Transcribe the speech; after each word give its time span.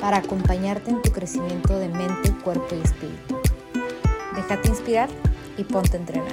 para 0.00 0.18
acompañarte 0.18 0.90
en 0.90 1.02
tu 1.02 1.12
crecimiento 1.12 1.78
de 1.78 1.88
mente, 1.88 2.32
cuerpo 2.42 2.74
y 2.74 2.80
espíritu. 2.80 3.40
Déjate 4.34 4.68
inspirar 4.68 5.08
y 5.56 5.64
ponte 5.64 5.96
a 5.96 6.00
entrenar. 6.00 6.32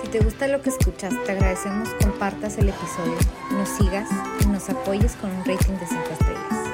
Si 0.00 0.08
te 0.08 0.20
gusta 0.20 0.48
lo 0.48 0.62
que 0.62 0.70
escuchas, 0.70 1.14
te 1.24 1.32
agradecemos 1.32 1.88
compartas 2.02 2.58
el 2.58 2.68
episodio, 2.68 3.16
nos 3.52 3.68
sigas 3.68 4.08
y 4.40 4.46
nos 4.46 4.68
apoyes 4.70 5.14
con 5.16 5.30
un 5.30 5.44
rating 5.44 5.74
de 5.74 5.86
5 5.86 6.02
estrellas. 6.12 6.66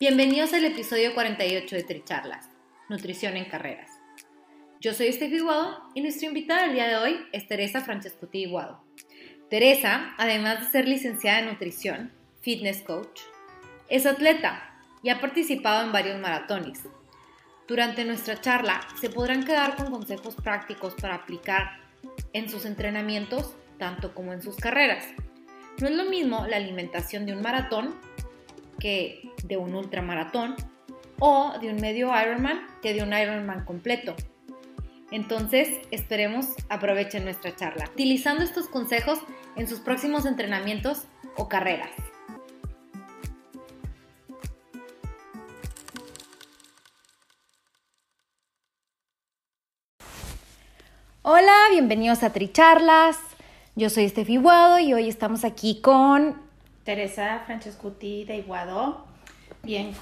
Bienvenidos 0.00 0.52
al 0.54 0.64
episodio 0.64 1.12
48 1.12 1.76
de 1.76 1.82
Tricharlas, 1.82 2.48
Nutrición 2.88 3.36
en 3.36 3.44
Carreras. 3.44 3.97
Yo 4.80 4.94
soy 4.94 5.08
Estefi 5.08 5.40
Guado 5.40 5.82
y 5.92 6.02
nuestra 6.02 6.28
invitada 6.28 6.62
del 6.62 6.74
día 6.74 6.86
de 6.86 6.96
hoy 6.96 7.26
es 7.32 7.48
Teresa 7.48 7.80
Francescuti 7.80 8.46
Guado. 8.46 8.80
Teresa, 9.50 10.14
además 10.18 10.60
de 10.60 10.70
ser 10.70 10.86
licenciada 10.86 11.40
en 11.40 11.46
nutrición, 11.46 12.12
fitness 12.42 12.82
coach, 12.82 13.22
es 13.88 14.06
atleta 14.06 14.70
y 15.02 15.08
ha 15.08 15.20
participado 15.20 15.84
en 15.84 15.90
varios 15.90 16.20
maratones. 16.20 16.84
Durante 17.66 18.04
nuestra 18.04 18.40
charla 18.40 18.80
se 19.00 19.10
podrán 19.10 19.44
quedar 19.44 19.74
con 19.74 19.90
consejos 19.90 20.36
prácticos 20.36 20.94
para 20.94 21.16
aplicar 21.16 21.80
en 22.32 22.48
sus 22.48 22.64
entrenamientos, 22.64 23.56
tanto 23.78 24.14
como 24.14 24.32
en 24.32 24.42
sus 24.42 24.54
carreras. 24.54 25.04
No 25.80 25.88
es 25.88 25.94
lo 25.96 26.04
mismo 26.04 26.46
la 26.46 26.56
alimentación 26.56 27.26
de 27.26 27.32
un 27.32 27.42
maratón 27.42 27.96
que 28.78 29.28
de 29.42 29.56
un 29.56 29.74
ultramaratón 29.74 30.54
o 31.18 31.58
de 31.60 31.70
un 31.70 31.80
medio 31.80 32.12
Ironman 32.16 32.64
que 32.80 32.94
de 32.94 33.02
un 33.02 33.12
Ironman 33.12 33.64
completo. 33.64 34.14
Entonces, 35.10 35.80
esperemos 35.90 36.48
aprovechen 36.68 37.24
nuestra 37.24 37.56
charla, 37.56 37.88
utilizando 37.92 38.44
estos 38.44 38.68
consejos 38.68 39.18
en 39.56 39.66
sus 39.66 39.80
próximos 39.80 40.26
entrenamientos 40.26 41.04
o 41.36 41.48
carreras. 41.48 41.90
Hola, 51.22 51.54
bienvenidos 51.70 52.22
a 52.22 52.32
Tricharlas. 52.32 53.18
Yo 53.76 53.90
soy 53.90 54.04
Estefi 54.04 54.36
Guado 54.36 54.78
y 54.78 54.92
hoy 54.92 55.08
estamos 55.08 55.44
aquí 55.44 55.80
con 55.80 56.40
Teresa 56.84 57.42
Francescuti 57.46 58.24
de 58.24 58.38
Iguado, 58.38 59.06
bien 59.62 59.94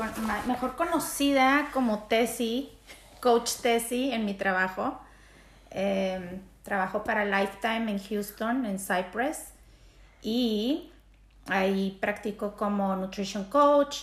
mejor 0.47 0.77
conocida 0.77 1.69
como 1.73 2.05
Tessie 2.05 2.76
coach 3.21 3.57
Tessie 3.63 4.15
en 4.15 4.25
mi 4.25 4.35
trabajo. 4.35 4.99
Em, 5.71 6.41
trabajo 6.63 7.05
para 7.05 7.25
Lifetime 7.25 7.91
en 7.91 7.99
Houston, 7.99 8.67
en 8.67 8.79
Cypress. 8.79 9.53
Y 10.23 10.91
ahí 11.49 11.97
practico 12.01 12.57
como 12.57 12.97
nutrition 12.97 13.45
coach, 13.45 13.99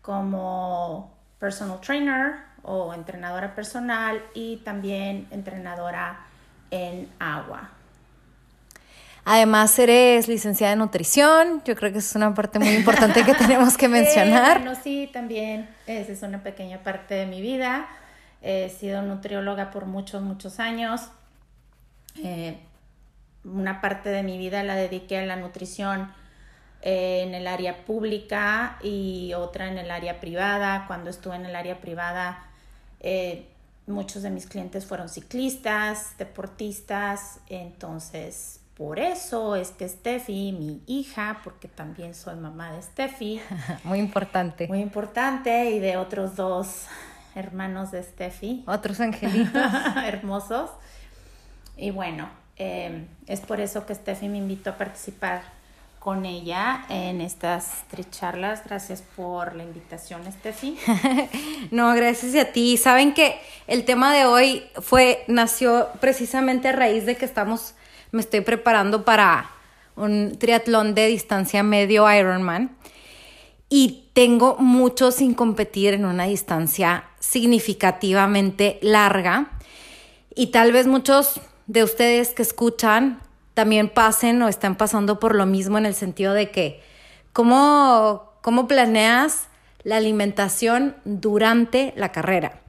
como 0.00 1.14
personal 1.38 1.80
trainer 1.80 2.34
o 2.62 2.94
entrenadora 2.94 3.54
personal 3.54 4.22
y 4.34 4.58
también 4.58 5.26
entrenadora 5.30 6.26
en 6.70 7.08
agua. 7.18 7.70
Además, 9.24 9.78
eres 9.78 10.26
licenciada 10.26 10.72
en 10.72 10.80
nutrición. 10.80 11.62
Yo 11.64 11.76
creo 11.76 11.92
que 11.92 11.98
es 11.98 12.14
una 12.16 12.34
parte 12.34 12.58
muy 12.58 12.70
importante 12.70 13.24
que 13.24 13.34
tenemos 13.38 13.76
que 13.76 13.88
mencionar. 13.88 14.58
bueno, 14.60 14.78
sí, 14.82 15.08
también 15.12 15.68
esa 15.86 16.12
es 16.12 16.22
una 16.22 16.42
pequeña 16.42 16.78
parte 16.78 17.14
de 17.14 17.26
mi 17.26 17.40
vida. 17.40 17.86
He 18.42 18.68
sido 18.70 19.02
nutrióloga 19.02 19.70
por 19.70 19.86
muchos, 19.86 20.20
muchos 20.20 20.58
años. 20.58 21.02
Eh, 22.22 22.58
una 23.44 23.80
parte 23.80 24.10
de 24.10 24.22
mi 24.22 24.36
vida 24.36 24.62
la 24.62 24.74
dediqué 24.74 25.18
a 25.18 25.26
la 25.26 25.36
nutrición 25.36 26.12
eh, 26.82 27.22
en 27.22 27.34
el 27.34 27.46
área 27.46 27.84
pública 27.84 28.78
y 28.82 29.32
otra 29.34 29.68
en 29.68 29.78
el 29.78 29.90
área 29.90 30.18
privada. 30.20 30.86
Cuando 30.88 31.10
estuve 31.10 31.36
en 31.36 31.46
el 31.46 31.54
área 31.54 31.80
privada, 31.80 32.46
eh, 33.00 33.46
muchos 33.86 34.22
de 34.22 34.30
mis 34.30 34.46
clientes 34.46 34.86
fueron 34.86 35.08
ciclistas, 35.08 36.18
deportistas, 36.18 37.38
entonces 37.48 38.60
por 38.76 38.98
eso 38.98 39.54
es 39.54 39.70
que 39.70 39.88
Steffi, 39.88 40.52
mi 40.52 40.82
hija, 40.86 41.40
porque 41.44 41.68
también 41.68 42.14
soy 42.14 42.34
mamá 42.36 42.72
de 42.72 42.82
Steffi. 42.82 43.40
Muy 43.84 44.00
importante. 44.00 44.66
Muy 44.66 44.80
importante 44.80 45.70
y 45.70 45.78
de 45.78 45.96
otros 45.96 46.34
dos 46.34 46.86
hermanos 47.34 47.90
de 47.90 48.02
Steffi. 48.02 48.64
Otros 48.66 49.00
angelitos. 49.00 49.62
hermosos. 50.04 50.70
Y 51.76 51.90
bueno, 51.90 52.28
em, 52.56 53.06
es 53.26 53.40
por 53.40 53.60
eso 53.60 53.86
que 53.86 53.94
Steffi 53.94 54.28
me 54.28 54.38
invitó 54.38 54.70
a 54.70 54.76
participar 54.76 55.42
con 55.98 56.26
ella 56.26 56.84
en 56.88 57.20
estas 57.20 57.84
tres 57.88 58.10
charlas. 58.10 58.62
Gracias 58.64 59.02
por 59.14 59.54
la 59.54 59.62
invitación, 59.62 60.22
Steffi. 60.32 60.76
no, 61.70 61.94
gracias 61.94 62.34
a 62.34 62.50
ti. 62.50 62.76
Saben 62.76 63.14
que 63.14 63.40
el 63.68 63.84
tema 63.84 64.12
de 64.12 64.26
hoy 64.26 64.64
fue, 64.80 65.24
nació 65.28 65.88
precisamente 66.00 66.68
a 66.68 66.72
raíz 66.72 67.06
de 67.06 67.16
que 67.16 67.24
estamos, 67.24 67.74
me 68.10 68.20
estoy 68.20 68.40
preparando 68.40 69.04
para 69.04 69.48
un 69.94 70.36
triatlón 70.38 70.94
de 70.94 71.06
distancia 71.06 71.62
medio 71.62 72.12
Ironman 72.12 72.76
y 73.74 74.04
tengo 74.12 74.56
mucho 74.58 75.12
sin 75.12 75.32
competir 75.32 75.94
en 75.94 76.04
una 76.04 76.24
distancia 76.24 77.04
significativamente 77.20 78.78
larga 78.82 79.52
y 80.34 80.48
tal 80.48 80.72
vez 80.72 80.86
muchos 80.86 81.40
de 81.68 81.82
ustedes 81.82 82.34
que 82.34 82.42
escuchan 82.42 83.22
también 83.54 83.88
pasen 83.88 84.42
o 84.42 84.48
están 84.48 84.76
pasando 84.76 85.18
por 85.18 85.34
lo 85.34 85.46
mismo 85.46 85.78
en 85.78 85.86
el 85.86 85.94
sentido 85.94 86.34
de 86.34 86.50
que 86.50 86.82
cómo, 87.32 88.34
cómo 88.42 88.68
planeas 88.68 89.48
la 89.84 89.96
alimentación 89.96 90.94
durante 91.06 91.94
la 91.96 92.12
carrera. 92.12 92.60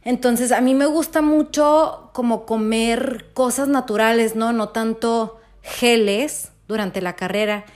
Entonces 0.00 0.50
a 0.50 0.62
mí 0.62 0.74
me 0.74 0.86
gusta 0.86 1.20
mucho 1.20 2.08
como 2.14 2.46
comer 2.46 3.26
cosas 3.34 3.68
naturales, 3.68 4.34
¿no? 4.34 4.54
No 4.54 4.70
tanto 4.70 5.42
geles 5.60 6.52
durante 6.68 7.02
la 7.02 7.16
carrera. 7.16 7.66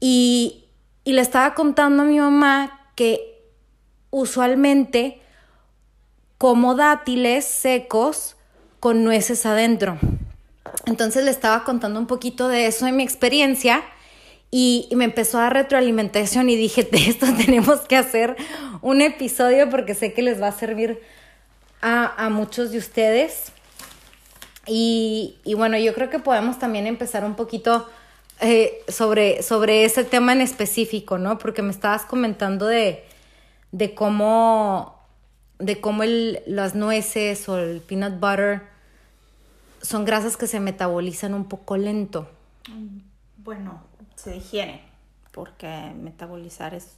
Y, 0.00 0.64
y 1.04 1.12
le 1.12 1.22
estaba 1.22 1.54
contando 1.54 2.02
a 2.02 2.06
mi 2.06 2.18
mamá 2.18 2.90
que 2.94 3.42
usualmente 4.10 5.20
como 6.38 6.74
dátiles 6.74 7.44
secos 7.44 8.36
con 8.80 9.04
nueces 9.04 9.44
adentro. 9.46 9.98
Entonces 10.86 11.24
le 11.24 11.30
estaba 11.30 11.64
contando 11.64 12.00
un 12.00 12.06
poquito 12.06 12.48
de 12.48 12.66
eso 12.66 12.86
de 12.86 12.92
mi 12.92 13.02
experiencia 13.02 13.82
y, 14.50 14.88
me 14.92 15.04
empezó 15.04 15.38
a 15.38 15.42
dar 15.42 15.52
retroalimentación 15.52 16.48
y 16.50 16.56
dije, 16.56 16.82
de 16.90 17.08
esto 17.08 17.26
tenemos 17.36 17.80
que 17.80 17.96
hacer 17.96 18.36
un 18.82 19.00
episodio 19.00 19.70
porque 19.70 19.94
sé 19.94 20.12
que 20.12 20.22
les 20.22 20.40
va 20.40 20.48
a 20.48 20.52
servir 20.52 21.00
a, 21.82 22.28
muchos 22.30 22.72
de 22.72 22.78
ustedes. 22.78 23.52
Y, 24.66 25.36
y 25.44 25.54
bueno, 25.54 25.78
yo 25.78 25.94
creo 25.94 26.10
que 26.10 26.18
podemos 26.18 26.58
también 26.58 26.86
empezar 26.86 27.24
un 27.24 27.34
poquito 27.34 27.88
eh, 28.40 28.82
sobre, 28.88 29.42
sobre 29.42 29.84
ese 29.84 30.04
tema 30.04 30.32
en 30.32 30.40
específico, 30.40 31.18
¿no? 31.18 31.38
Porque 31.38 31.62
me 31.62 31.70
estabas 31.70 32.04
comentando 32.04 32.66
de, 32.66 33.04
de 33.72 33.94
cómo, 33.94 34.98
de 35.58 35.80
cómo 35.80 36.02
el, 36.02 36.40
las 36.46 36.74
nueces 36.74 37.48
o 37.48 37.58
el 37.58 37.80
peanut 37.80 38.18
butter 38.18 38.62
son 39.82 40.04
grasas 40.04 40.36
que 40.36 40.46
se 40.46 40.60
metabolizan 40.60 41.34
un 41.34 41.44
poco 41.44 41.76
lento. 41.76 42.28
Mm, 42.68 42.98
bueno, 43.38 43.82
se 44.16 44.32
digieren, 44.32 44.80
porque 45.32 45.92
metabolizar 45.96 46.74
es 46.74 46.96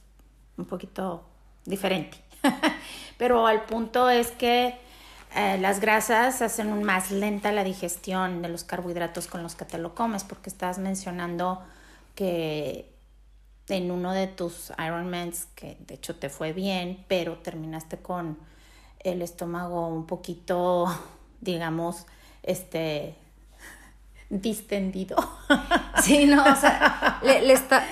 un 0.57 0.65
poquito 0.65 1.23
diferente. 1.65 2.17
Pero 3.17 3.47
al 3.47 3.65
punto 3.65 4.09
es 4.09 4.31
que 4.31 4.77
eh, 5.35 5.57
las 5.59 5.79
grasas 5.79 6.41
hacen 6.41 6.83
más 6.83 7.11
lenta 7.11 7.51
la 7.51 7.63
digestión 7.63 8.41
de 8.41 8.49
los 8.49 8.63
carbohidratos 8.63 9.27
con 9.27 9.43
los 9.43 9.55
que 9.55 9.65
te 9.65 9.77
lo 9.77 9.95
comes, 9.95 10.23
porque 10.23 10.49
estás 10.49 10.77
mencionando 10.77 11.61
que 12.15 12.93
en 13.69 13.91
uno 13.91 14.11
de 14.11 14.27
tus 14.27 14.71
Ironmans, 14.77 15.47
que 15.55 15.77
de 15.87 15.95
hecho 15.95 16.15
te 16.15 16.29
fue 16.29 16.53
bien, 16.53 17.03
pero 17.07 17.37
terminaste 17.37 17.97
con 17.97 18.37
el 18.99 19.21
estómago 19.21 19.87
un 19.87 20.05
poquito, 20.05 20.87
digamos, 21.41 22.05
este, 22.43 23.15
distendido. 24.29 25.17
Sí, 26.01 26.25
no, 26.25 26.43
o 26.43 26.55
sea, 26.55 27.19
le, 27.23 27.53
está... 27.53 27.85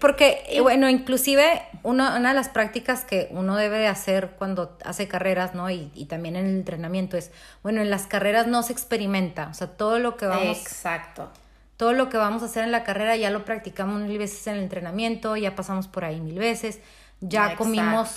Porque, 0.00 0.58
bueno, 0.62 0.88
inclusive 0.88 1.62
una, 1.82 2.16
una, 2.16 2.30
de 2.30 2.34
las 2.34 2.48
prácticas 2.48 3.04
que 3.04 3.28
uno 3.30 3.56
debe 3.56 3.78
de 3.78 3.86
hacer 3.86 4.30
cuando 4.38 4.76
hace 4.84 5.08
carreras, 5.08 5.54
¿no? 5.54 5.70
Y, 5.70 5.90
y, 5.94 6.06
también 6.06 6.36
en 6.36 6.46
el 6.46 6.56
entrenamiento 6.56 7.16
es, 7.16 7.30
bueno, 7.62 7.80
en 7.80 7.90
las 7.90 8.06
carreras 8.06 8.46
no 8.46 8.62
se 8.62 8.72
experimenta, 8.72 9.48
o 9.50 9.54
sea, 9.54 9.68
todo 9.68 9.98
lo 9.98 10.16
que 10.16 10.26
vamos... 10.26 10.58
Exacto. 10.58 11.30
Todo 11.76 11.92
lo 11.92 12.08
que 12.08 12.16
vamos 12.16 12.42
a 12.42 12.46
hacer 12.46 12.64
en 12.64 12.72
la 12.72 12.82
carrera 12.82 13.16
ya 13.16 13.30
lo 13.30 13.44
practicamos 13.44 14.00
mil 14.00 14.18
veces 14.18 14.44
en 14.48 14.54
el 14.54 14.62
entrenamiento, 14.64 15.36
ya 15.36 15.54
pasamos 15.54 15.86
por 15.86 16.04
ahí 16.04 16.20
mil 16.20 16.38
veces, 16.38 16.80
ya 17.20 17.54
comimos 17.54 18.16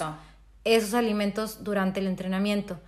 esos 0.64 0.94
alimentos 0.96 1.64
durante 1.64 2.00
el 2.00 2.08
entrenamiento. 2.08 2.80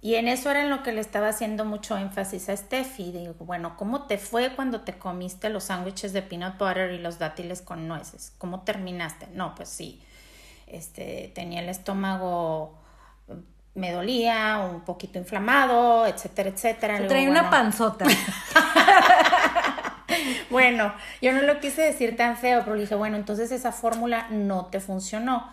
Y 0.00 0.14
en 0.14 0.28
eso 0.28 0.50
era 0.50 0.62
en 0.62 0.70
lo 0.70 0.84
que 0.84 0.92
le 0.92 1.00
estaba 1.00 1.28
haciendo 1.28 1.64
mucho 1.64 1.96
énfasis 1.96 2.48
a 2.48 2.56
Steffi. 2.56 3.10
Digo, 3.10 3.34
bueno, 3.40 3.76
¿cómo 3.76 4.02
te 4.02 4.16
fue 4.16 4.54
cuando 4.54 4.82
te 4.82 4.96
comiste 4.96 5.50
los 5.50 5.64
sándwiches 5.64 6.12
de 6.12 6.22
peanut 6.22 6.56
butter 6.56 6.92
y 6.92 6.98
los 6.98 7.18
dátiles 7.18 7.62
con 7.62 7.88
nueces? 7.88 8.32
¿Cómo 8.38 8.62
terminaste? 8.62 9.26
No, 9.34 9.56
pues 9.56 9.68
sí. 9.68 10.00
Este, 10.68 11.32
tenía 11.34 11.60
el 11.60 11.68
estómago, 11.68 12.78
me 13.74 13.90
dolía, 13.90 14.68
un 14.70 14.82
poquito 14.82 15.18
inflamado, 15.18 16.06
etcétera, 16.06 16.50
etcétera. 16.50 17.06
traía 17.08 17.28
una 17.28 17.50
panzota. 17.50 18.04
bueno, 20.50 20.94
yo 21.22 21.32
no 21.32 21.42
lo 21.42 21.58
quise 21.58 21.82
decir 21.82 22.16
tan 22.16 22.36
feo, 22.36 22.62
pero 22.64 22.76
dije, 22.76 22.94
bueno, 22.94 23.16
entonces 23.16 23.50
esa 23.50 23.72
fórmula 23.72 24.28
no 24.30 24.66
te 24.66 24.78
funcionó. 24.78 25.50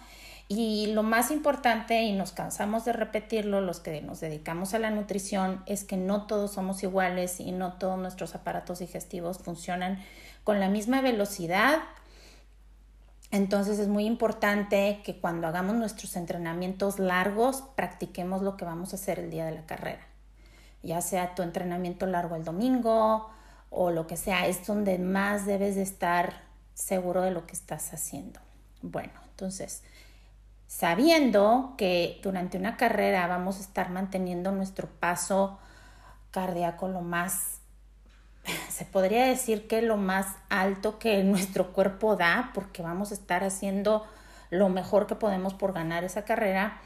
Y 0.47 0.88
lo 0.94 1.01
más 1.01 1.31
importante, 1.31 2.03
y 2.03 2.13
nos 2.13 2.31
cansamos 2.31 2.86
de 2.86 2.94
repetirlo, 2.94 3.62
los 3.62 3.80
que 3.80 4.01
nos 4.01 4.19
dedicamos 4.19 4.75
a 4.75 4.80
la 4.80 4.92
nutrición, 4.92 5.63
es 5.65 5.83
que 5.83 5.97
no 5.97 6.27
todos 6.27 6.53
somos 6.53 6.83
iguales 6.83 7.39
y 7.39 7.51
no 7.51 7.74
todos 7.74 7.97
nuestros 7.97 8.36
aparatos 8.36 8.80
digestivos 8.80 9.39
funcionan 9.39 10.00
con 10.44 10.59
la 10.59 10.69
misma 10.69 11.01
velocidad. 11.01 11.80
Entonces 13.31 13.80
es 13.80 13.88
muy 13.88 14.06
importante 14.06 15.01
que 15.03 15.19
cuando 15.19 15.47
hagamos 15.47 15.75
nuestros 15.75 16.15
entrenamientos 16.15 17.00
largos, 17.00 17.63
practiquemos 17.75 18.44
lo 18.44 18.56
que 18.56 18.65
vamos 18.65 18.94
a 18.94 18.97
hacer 18.97 19.19
el 19.19 19.31
día 19.31 19.45
de 19.45 19.56
la 19.56 19.65
carrera. 19.65 20.06
Ya 20.83 21.01
sea 21.01 21.33
tu 21.33 21.42
entrenamiento 21.42 22.06
largo 22.06 22.36
el 22.36 22.45
domingo 22.45 23.31
o 23.71 23.89
lo 23.89 24.06
que 24.06 24.15
sea, 24.15 24.45
es 24.45 24.65
donde 24.68 25.00
más 25.00 25.47
debes 25.47 25.75
de 25.75 25.81
estar 25.81 26.44
seguro 26.75 27.24
de 27.24 27.31
lo 27.31 27.47
que 27.47 27.53
estás 27.53 27.92
haciendo. 27.94 28.39
Bueno, 28.83 29.13
entonces 29.31 29.81
sabiendo 30.68 31.76
que 31.78 32.20
durante 32.24 32.58
una 32.58 32.78
carrera 32.78 33.28
vamos 33.28 33.58
a 33.58 33.62
estar 33.62 33.90
manteniendo 33.90 34.52
nuestro 34.52 34.88
paso 34.88 35.60
cardíaco 36.32 36.88
lo 36.88 37.02
más, 37.02 37.60
se 38.70 38.86
podría 38.86 39.26
decir 39.26 39.68
que 39.68 39.82
lo 39.82 39.98
más 39.98 40.28
alto 40.50 41.00
que 41.00 41.24
nuestro 41.24 41.72
cuerpo 41.74 42.16
da, 42.16 42.52
porque 42.54 42.82
vamos 42.82 43.12
a 43.12 43.16
estar 43.16 43.44
haciendo 43.44 44.06
lo 44.50 44.70
mejor 44.70 45.08
que 45.08 45.16
podemos 45.16 45.54
por 45.54 45.74
ganar 45.74 46.04
esa 46.04 46.26
carrera, 46.26 46.80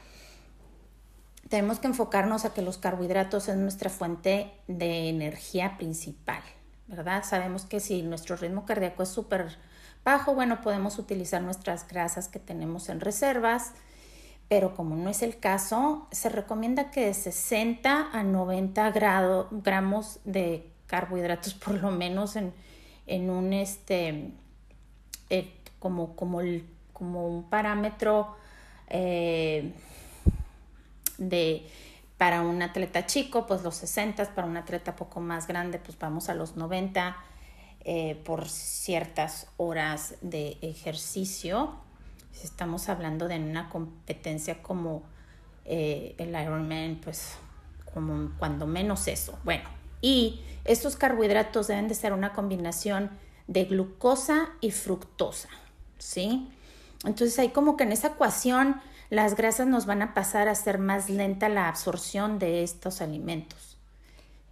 tenemos 1.48 1.80
que 1.80 1.88
enfocarnos 1.88 2.44
a 2.44 2.54
que 2.54 2.62
los 2.62 2.78
carbohidratos 2.78 3.48
es 3.48 3.56
nuestra 3.56 3.90
fuente 3.90 4.52
de 4.68 5.08
energía 5.08 5.76
principal, 5.76 6.42
¿verdad? 6.86 7.24
Sabemos 7.24 7.64
que 7.64 7.80
si 7.80 8.02
nuestro 8.02 8.36
ritmo 8.36 8.64
cardíaco 8.64 9.02
es 9.02 9.08
súper 9.08 9.58
bajo, 10.04 10.34
bueno, 10.34 10.60
podemos 10.60 10.98
utilizar 10.98 11.42
nuestras 11.42 11.86
grasas 11.86 12.28
que 12.28 12.38
tenemos 12.38 12.88
en 12.88 13.00
reservas, 13.00 13.72
pero 14.48 14.74
como 14.74 14.96
no 14.96 15.10
es 15.10 15.22
el 15.22 15.38
caso, 15.38 16.08
se 16.10 16.28
recomienda 16.28 16.90
que 16.90 17.06
de 17.06 17.14
60 17.14 18.10
a 18.12 18.22
90 18.22 18.90
gramos 19.50 20.20
de 20.24 20.68
carbohidratos 20.86 21.54
por 21.64 21.74
lo 21.74 21.90
menos 21.90 22.36
en, 22.36 22.52
un 23.30 23.52
este 23.52 24.30
eh, 25.30 25.52
como, 25.78 26.16
como, 26.16 26.40
como 26.92 27.28
un 27.28 27.44
parámetro 27.44 28.36
eh, 28.88 29.72
de 31.18 31.66
para 32.18 32.42
un 32.42 32.60
atleta 32.60 33.06
chico, 33.06 33.46
pues 33.46 33.62
los 33.62 33.76
60, 33.76 34.34
para 34.34 34.46
un 34.46 34.58
atleta 34.58 34.94
poco 34.94 35.20
más 35.20 35.46
grande, 35.46 35.78
pues 35.78 35.98
vamos 35.98 36.28
a 36.28 36.34
los 36.34 36.54
90 36.54 37.16
eh, 37.84 38.20
por 38.24 38.48
ciertas 38.48 39.46
horas 39.56 40.14
de 40.20 40.58
ejercicio. 40.62 41.74
Si 42.32 42.46
estamos 42.46 42.88
hablando 42.88 43.28
de 43.28 43.36
una 43.36 43.68
competencia 43.68 44.62
como 44.62 45.02
eh, 45.64 46.14
el 46.18 46.30
Ironman, 46.30 47.00
pues 47.02 47.36
como 47.92 48.30
cuando 48.38 48.66
menos 48.66 49.08
eso. 49.08 49.38
Bueno, 49.44 49.68
y 50.00 50.40
estos 50.64 50.96
carbohidratos 50.96 51.68
deben 51.68 51.88
de 51.88 51.94
ser 51.94 52.12
una 52.12 52.32
combinación 52.32 53.10
de 53.46 53.64
glucosa 53.64 54.50
y 54.60 54.70
fructosa, 54.70 55.48
¿sí? 55.98 56.48
Entonces 57.04 57.38
hay 57.38 57.48
como 57.48 57.76
que 57.76 57.84
en 57.84 57.92
esa 57.92 58.08
ecuación 58.08 58.80
las 59.08 59.34
grasas 59.34 59.66
nos 59.66 59.86
van 59.86 60.02
a 60.02 60.14
pasar 60.14 60.48
a 60.48 60.54
ser 60.54 60.78
más 60.78 61.10
lenta 61.10 61.48
la 61.48 61.68
absorción 61.68 62.38
de 62.38 62.62
estos 62.62 63.00
alimentos. 63.00 63.76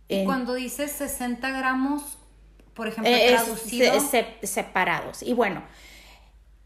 Y 0.08 0.24
cuando 0.24 0.54
dices 0.54 0.90
60 0.92 1.50
gramos, 1.50 2.17
por 2.78 2.86
ejemplo, 2.86 3.12
eh, 3.12 4.38
separados. 4.44 5.24
Y 5.24 5.34
bueno, 5.34 5.64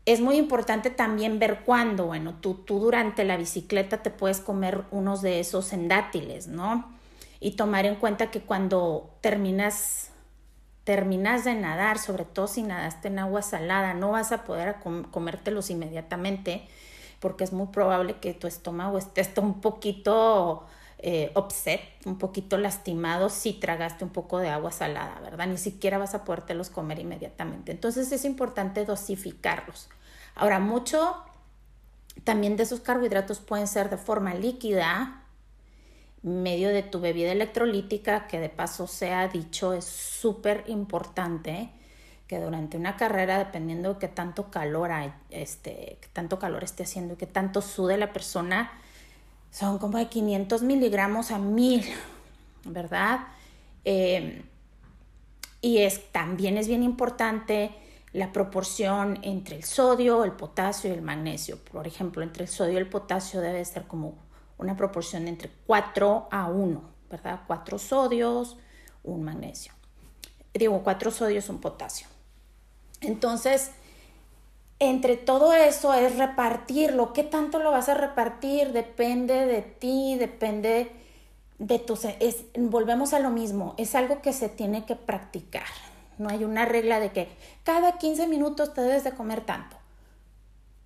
es 0.04 0.20
muy 0.20 0.36
importante 0.36 0.90
también 0.90 1.38
ver 1.38 1.60
cuándo, 1.64 2.04
bueno, 2.04 2.34
tú, 2.34 2.52
tú 2.52 2.80
durante 2.80 3.24
la 3.24 3.38
bicicleta 3.38 4.02
te 4.02 4.10
puedes 4.10 4.38
comer 4.38 4.84
unos 4.90 5.22
de 5.22 5.40
esos 5.40 5.72
endátiles, 5.72 6.48
¿no? 6.48 6.92
Y 7.40 7.52
tomar 7.52 7.86
en 7.86 7.94
cuenta 7.94 8.30
que 8.30 8.42
cuando 8.42 9.16
terminas, 9.22 10.10
terminas 10.84 11.46
de 11.46 11.54
nadar, 11.54 11.98
sobre 11.98 12.26
todo 12.26 12.46
si 12.46 12.62
nadaste 12.62 13.08
en 13.08 13.18
agua 13.18 13.40
salada, 13.40 13.94
no 13.94 14.10
vas 14.10 14.32
a 14.32 14.44
poder 14.44 14.76
comértelos 15.10 15.70
inmediatamente 15.70 16.68
porque 17.20 17.44
es 17.44 17.54
muy 17.54 17.68
probable 17.68 18.16
que 18.16 18.34
tu 18.34 18.46
estómago 18.46 18.98
esté 18.98 19.26
un 19.40 19.62
poquito 19.62 20.66
eh, 21.04 21.32
un 22.06 22.18
poquito 22.18 22.56
lastimado 22.56 23.28
si 23.28 23.52
tragaste 23.52 24.04
un 24.04 24.10
poco 24.10 24.38
de 24.38 24.48
agua 24.48 24.70
salada, 24.70 25.18
¿verdad? 25.20 25.48
Ni 25.48 25.58
siquiera 25.58 25.98
vas 25.98 26.14
a 26.14 26.24
podértelos 26.24 26.70
comer 26.70 27.00
inmediatamente. 27.00 27.72
Entonces 27.72 28.10
es 28.12 28.24
importante 28.24 28.84
dosificarlos. 28.84 29.88
Ahora, 30.36 30.60
mucho 30.60 31.16
también 32.24 32.56
de 32.56 32.62
esos 32.62 32.80
carbohidratos 32.80 33.40
pueden 33.40 33.66
ser 33.66 33.90
de 33.90 33.96
forma 33.96 34.34
líquida, 34.34 35.24
medio 36.22 36.68
de 36.68 36.84
tu 36.84 37.00
bebida 37.00 37.32
electrolítica, 37.32 38.28
que 38.28 38.38
de 38.38 38.48
paso 38.48 38.86
sea 38.86 39.26
dicho 39.26 39.72
es 39.72 39.84
súper 39.84 40.62
importante 40.68 41.70
que 42.28 42.38
durante 42.38 42.76
una 42.76 42.96
carrera, 42.96 43.38
dependiendo 43.38 43.94
de 43.94 43.98
qué 43.98 44.08
tanto 44.08 44.50
calor 44.50 44.92
hay, 44.92 45.12
este, 45.30 45.98
qué 46.00 46.08
tanto 46.12 46.38
calor 46.38 46.62
esté 46.62 46.84
haciendo 46.84 47.14
y 47.14 47.16
qué 47.16 47.26
tanto 47.26 47.60
sude 47.60 47.96
la 47.98 48.12
persona, 48.12 48.72
son 49.52 49.78
como 49.78 49.98
de 49.98 50.08
500 50.08 50.62
miligramos 50.62 51.30
a 51.30 51.38
1000, 51.38 51.84
¿verdad? 52.64 53.20
Eh, 53.84 54.42
y 55.60 55.78
es, 55.78 56.10
también 56.10 56.56
es 56.56 56.66
bien 56.66 56.82
importante 56.82 57.70
la 58.12 58.32
proporción 58.32 59.18
entre 59.22 59.56
el 59.56 59.64
sodio, 59.64 60.24
el 60.24 60.32
potasio 60.32 60.90
y 60.90 60.94
el 60.94 61.02
magnesio. 61.02 61.58
Por 61.58 61.86
ejemplo, 61.86 62.22
entre 62.22 62.44
el 62.44 62.48
sodio 62.48 62.72
y 62.72 62.76
el 62.78 62.88
potasio 62.88 63.40
debe 63.40 63.64
ser 63.64 63.86
como 63.86 64.14
una 64.56 64.74
proporción 64.74 65.28
entre 65.28 65.50
4 65.66 66.28
a 66.30 66.48
1, 66.48 66.82
¿verdad? 67.10 67.40
4 67.46 67.78
sodios, 67.78 68.56
un 69.04 69.22
magnesio. 69.22 69.74
Digo, 70.54 70.82
4 70.82 71.10
sodios, 71.10 71.48
un 71.50 71.60
potasio. 71.60 72.06
Entonces, 73.02 73.72
entre 74.82 75.16
todo 75.16 75.54
eso 75.54 75.94
es 75.94 76.16
repartirlo. 76.16 77.12
¿Qué 77.12 77.22
tanto 77.22 77.60
lo 77.60 77.70
vas 77.70 77.88
a 77.88 77.94
repartir? 77.94 78.72
Depende 78.72 79.46
de 79.46 79.62
ti, 79.62 80.16
depende 80.18 80.90
de 81.60 81.78
tus... 81.78 82.04
Es, 82.04 82.46
volvemos 82.56 83.12
a 83.12 83.20
lo 83.20 83.30
mismo, 83.30 83.74
es 83.78 83.94
algo 83.94 84.20
que 84.20 84.32
se 84.32 84.48
tiene 84.48 84.84
que 84.84 84.96
practicar. 84.96 85.62
No 86.18 86.28
hay 86.30 86.42
una 86.42 86.64
regla 86.64 86.98
de 86.98 87.12
que 87.12 87.28
cada 87.62 87.98
15 87.98 88.26
minutos 88.26 88.74
te 88.74 88.80
debes 88.80 89.04
de 89.04 89.12
comer 89.12 89.42
tanto. 89.42 89.76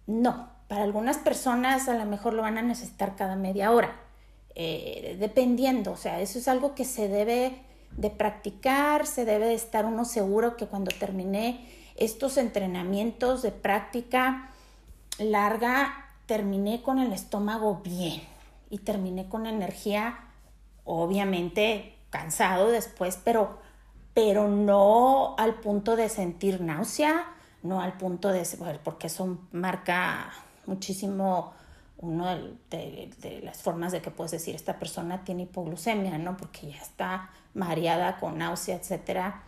No, 0.06 0.50
para 0.68 0.82
algunas 0.82 1.16
personas 1.16 1.88
a 1.88 1.94
lo 1.94 2.04
mejor 2.04 2.34
lo 2.34 2.42
van 2.42 2.58
a 2.58 2.62
necesitar 2.62 3.16
cada 3.16 3.34
media 3.34 3.72
hora, 3.72 3.96
eh, 4.54 5.16
dependiendo, 5.18 5.92
o 5.92 5.96
sea, 5.96 6.20
eso 6.20 6.38
es 6.38 6.48
algo 6.48 6.74
que 6.74 6.84
se 6.84 7.08
debe 7.08 7.62
de 7.92 8.10
practicar, 8.10 9.06
se 9.06 9.24
debe 9.24 9.46
de 9.46 9.54
estar 9.54 9.86
uno 9.86 10.04
seguro 10.04 10.58
que 10.58 10.66
cuando 10.66 10.90
termine 10.90 11.66
estos 11.96 12.36
entrenamientos 12.36 13.42
de 13.42 13.52
práctica 13.52 14.50
larga, 15.18 16.06
terminé 16.26 16.82
con 16.82 16.98
el 16.98 17.12
estómago 17.12 17.80
bien 17.82 18.22
y 18.70 18.78
terminé 18.78 19.28
con 19.28 19.46
energía, 19.46 20.18
obviamente 20.84 21.94
cansado 22.10 22.68
después, 22.70 23.18
pero, 23.22 23.58
pero 24.14 24.48
no 24.48 25.34
al 25.38 25.54
punto 25.60 25.96
de 25.96 26.08
sentir 26.08 26.60
náusea, 26.60 27.24
no 27.62 27.80
al 27.80 27.96
punto 27.96 28.30
de, 28.30 28.46
porque 28.84 29.06
eso 29.06 29.38
marca 29.52 30.32
muchísimo 30.66 31.54
una 31.98 32.36
de, 32.36 33.10
de, 33.20 33.40
las 33.42 33.62
formas 33.62 33.92
de 33.92 34.02
que 34.02 34.10
puedes 34.10 34.32
decir 34.32 34.54
esta 34.54 34.78
persona 34.78 35.24
tiene 35.24 35.44
hipoglucemia, 35.44 36.18
¿no? 36.18 36.36
Porque 36.36 36.70
ya 36.70 36.76
está 36.76 37.30
mareada 37.54 38.18
con 38.18 38.36
náusea, 38.36 38.76
etcétera 38.76 39.42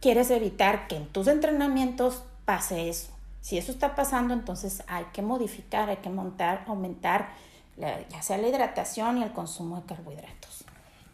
quieres 0.00 0.30
evitar 0.30 0.88
que 0.88 0.96
en 0.96 1.06
tus 1.06 1.26
entrenamientos 1.26 2.22
pase 2.44 2.88
eso. 2.88 3.10
Si 3.40 3.56
eso 3.58 3.72
está 3.72 3.94
pasando, 3.94 4.34
entonces 4.34 4.82
hay 4.88 5.04
que 5.12 5.22
modificar, 5.22 5.88
hay 5.88 5.98
que 5.98 6.10
montar, 6.10 6.64
aumentar 6.66 7.30
ya 7.78 8.22
sea 8.22 8.38
la 8.38 8.48
hidratación 8.48 9.18
y 9.18 9.22
el 9.22 9.32
consumo 9.32 9.76
de 9.76 9.82
carbohidratos. 9.86 10.64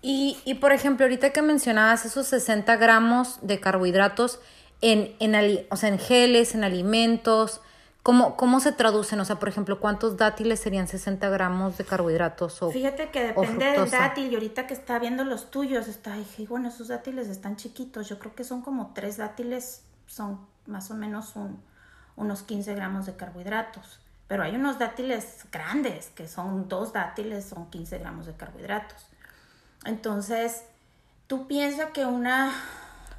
Y, 0.01 0.39
y, 0.45 0.55
por 0.55 0.73
ejemplo, 0.73 1.05
ahorita 1.07 1.31
que 1.31 1.43
mencionabas 1.43 2.05
esos 2.05 2.27
60 2.27 2.77
gramos 2.77 3.39
de 3.43 3.61
carbohidratos 3.61 4.39
en, 4.81 5.15
en, 5.19 5.67
o 5.71 5.77
sea, 5.77 5.89
en 5.89 5.99
geles, 5.99 6.55
en 6.55 6.65
alimentos, 6.65 7.61
¿Cómo, 8.05 8.37
¿Cómo 8.37 8.61
se 8.61 8.71
traducen? 8.71 9.19
O 9.21 9.25
sea, 9.25 9.37
por 9.37 9.49
ejemplo, 9.49 9.81
¿cuántos 9.81 10.19
dátiles 10.19 10.61
serían 10.61 10.87
60 10.87 11.27
gramos 11.31 11.79
de 11.79 11.87
carbohidratos? 11.87 12.63
O, 12.63 12.71
Fíjate 12.71 13.09
que 13.09 13.29
depende 13.29 13.65
del 13.65 13.91
dátil 13.91 14.31
y 14.31 14.35
ahorita 14.35 14.67
que 14.67 14.75
está 14.75 14.99
viendo 14.99 15.25
los 15.25 15.51
tuyos, 15.51 15.89
está, 15.89 16.13
dije, 16.13 16.45
bueno, 16.47 16.69
esos 16.69 16.89
dátiles 16.89 17.29
están 17.29 17.57
chiquitos, 17.57 18.07
yo 18.07 18.19
creo 18.19 18.35
que 18.35 18.45
son 18.45 18.61
como 18.61 18.93
tres 18.93 19.17
dátiles, 19.17 19.85
son 20.07 20.39
más 20.67 20.91
o 20.91 20.95
menos 20.95 21.35
un, 21.35 21.63
unos 22.17 22.43
15 22.43 22.75
gramos 22.75 23.07
de 23.07 23.17
carbohidratos. 23.17 24.01
Pero 24.29 24.43
hay 24.43 24.55
unos 24.55 24.79
dátiles 24.79 25.47
grandes, 25.51 26.09
que 26.09 26.29
son 26.29 26.69
dos 26.69 26.93
dátiles, 26.93 27.47
son 27.47 27.71
15 27.71 27.99
gramos 28.01 28.27
de 28.27 28.35
carbohidratos. 28.35 29.07
Entonces, 29.87 30.65
tú 31.27 31.47
piensas 31.47 31.89
que 31.93 32.05
una... 32.05 32.53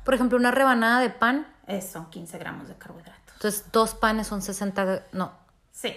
Por 0.03 0.13
ejemplo, 0.13 0.37
una 0.37 0.51
rebanada 0.51 0.99
de 0.99 1.09
pan. 1.09 1.47
Es, 1.65 1.89
son 1.89 2.11
15 2.11 2.37
gramos 2.37 2.67
de 2.67 2.75
carbohidratos. 2.75 3.24
Entonces, 3.35 3.65
dos 3.71 3.93
panes 3.95 4.27
son 4.27 4.41
60, 4.41 5.07
no. 5.11 5.33
Sí. 5.71 5.95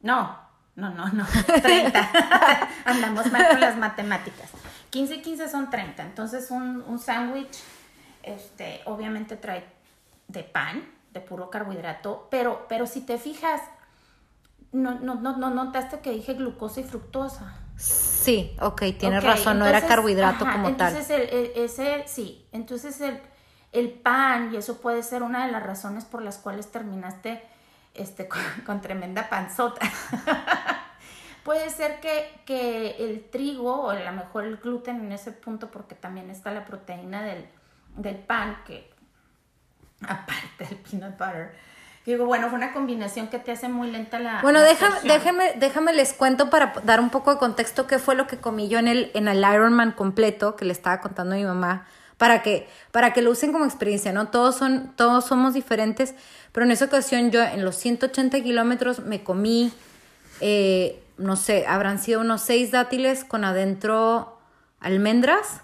No, 0.00 0.38
no, 0.76 0.90
no, 0.90 1.08
no. 1.08 1.26
30. 1.62 2.10
Andamos 2.84 3.30
mal 3.30 3.48
con 3.50 3.60
las 3.60 3.76
matemáticas. 3.76 4.50
15 4.90 5.16
y 5.16 5.22
15 5.22 5.48
son 5.48 5.70
30. 5.70 6.02
Entonces, 6.02 6.50
un, 6.50 6.82
un 6.86 6.98
sándwich, 6.98 7.58
este, 8.22 8.80
obviamente 8.86 9.36
trae 9.36 9.64
de 10.28 10.44
pan, 10.44 10.88
de 11.12 11.20
puro 11.20 11.50
carbohidrato, 11.50 12.28
pero, 12.30 12.66
pero 12.68 12.86
si 12.86 13.00
te 13.00 13.18
fijas, 13.18 13.60
no, 14.72 14.98
no, 15.00 15.16
no, 15.16 15.36
no 15.36 15.50
notaste 15.50 16.00
que 16.00 16.10
dije 16.10 16.34
glucosa 16.34 16.80
y 16.80 16.84
fructosa. 16.84 17.56
Sí, 17.76 18.56
ok, 18.60 18.82
tienes 18.98 19.22
razón, 19.22 19.58
no 19.58 19.66
era 19.66 19.86
carbohidrato 19.86 20.44
como 20.44 20.76
tal. 20.76 20.94
Entonces, 20.94 21.10
el, 21.10 21.52
ese, 21.54 22.04
sí, 22.06 22.46
entonces 22.52 23.00
el 23.00 23.20
el 23.72 23.90
pan, 23.90 24.52
y 24.52 24.56
eso 24.56 24.80
puede 24.80 25.02
ser 25.02 25.22
una 25.22 25.46
de 25.46 25.52
las 25.52 25.62
razones 25.62 26.04
por 26.04 26.22
las 26.22 26.38
cuales 26.38 26.70
terminaste 26.70 27.42
este, 27.94 28.28
con, 28.66 28.80
tremenda 28.80 29.28
panzota. 29.28 29.86
puede 31.44 31.70
ser 31.70 32.00
que, 32.00 32.96
el 32.98 33.28
trigo, 33.30 33.82
o 33.82 33.90
a 33.90 33.94
lo 33.98 34.12
mejor 34.12 34.44
el 34.44 34.56
gluten 34.56 35.00
en 35.00 35.12
ese 35.12 35.32
punto, 35.32 35.70
porque 35.70 35.94
también 35.94 36.30
está 36.30 36.50
la 36.50 36.64
proteína 36.64 37.22
del, 37.22 38.16
pan, 38.16 38.58
que 38.66 38.90
aparte 40.02 40.64
del 40.64 40.76
peanut 40.76 41.18
butter, 41.18 41.54
digo, 42.06 42.24
bueno, 42.24 42.48
fue 42.48 42.56
una 42.56 42.72
combinación 42.72 43.28
que 43.28 43.38
te 43.38 43.52
hace 43.52 43.68
muy 43.68 43.90
lenta 43.90 44.18
la. 44.18 44.40
Bueno, 44.40 44.60
déjame, 44.60 44.96
déjame, 45.02 45.52
déjame 45.56 45.92
les 45.92 46.14
cuento 46.14 46.48
para 46.48 46.72
dar 46.84 47.00
un 47.00 47.10
poco 47.10 47.32
de 47.34 47.38
contexto 47.38 47.86
qué 47.86 47.98
fue 47.98 48.14
lo 48.14 48.26
que 48.26 48.38
comí 48.38 48.68
yo 48.68 48.78
en 48.78 48.88
el, 48.88 49.10
en 49.12 49.28
el 49.28 49.40
Ironman 49.40 49.92
completo 49.92 50.56
que 50.56 50.64
le 50.64 50.72
estaba 50.72 51.02
contando 51.02 51.34
a 51.34 51.38
mi 51.38 51.44
mamá 51.44 51.86
para 52.18 52.42
que, 52.42 52.68
para 52.90 53.12
que 53.12 53.22
lo 53.22 53.30
usen 53.30 53.52
como 53.52 53.64
experiencia, 53.64 54.12
¿no? 54.12 54.28
Todos, 54.28 54.56
son, 54.56 54.92
todos 54.96 55.24
somos 55.24 55.54
diferentes, 55.54 56.14
pero 56.52 56.66
en 56.66 56.72
esa 56.72 56.86
ocasión 56.86 57.30
yo 57.30 57.42
en 57.42 57.64
los 57.64 57.76
180 57.76 58.42
kilómetros 58.42 59.00
me 59.00 59.22
comí, 59.22 59.72
eh, 60.40 61.00
no 61.16 61.36
sé, 61.36 61.66
habrán 61.66 62.00
sido 62.00 62.20
unos 62.20 62.42
seis 62.42 62.72
dátiles 62.72 63.24
con 63.24 63.44
adentro 63.44 64.38
almendras 64.80 65.60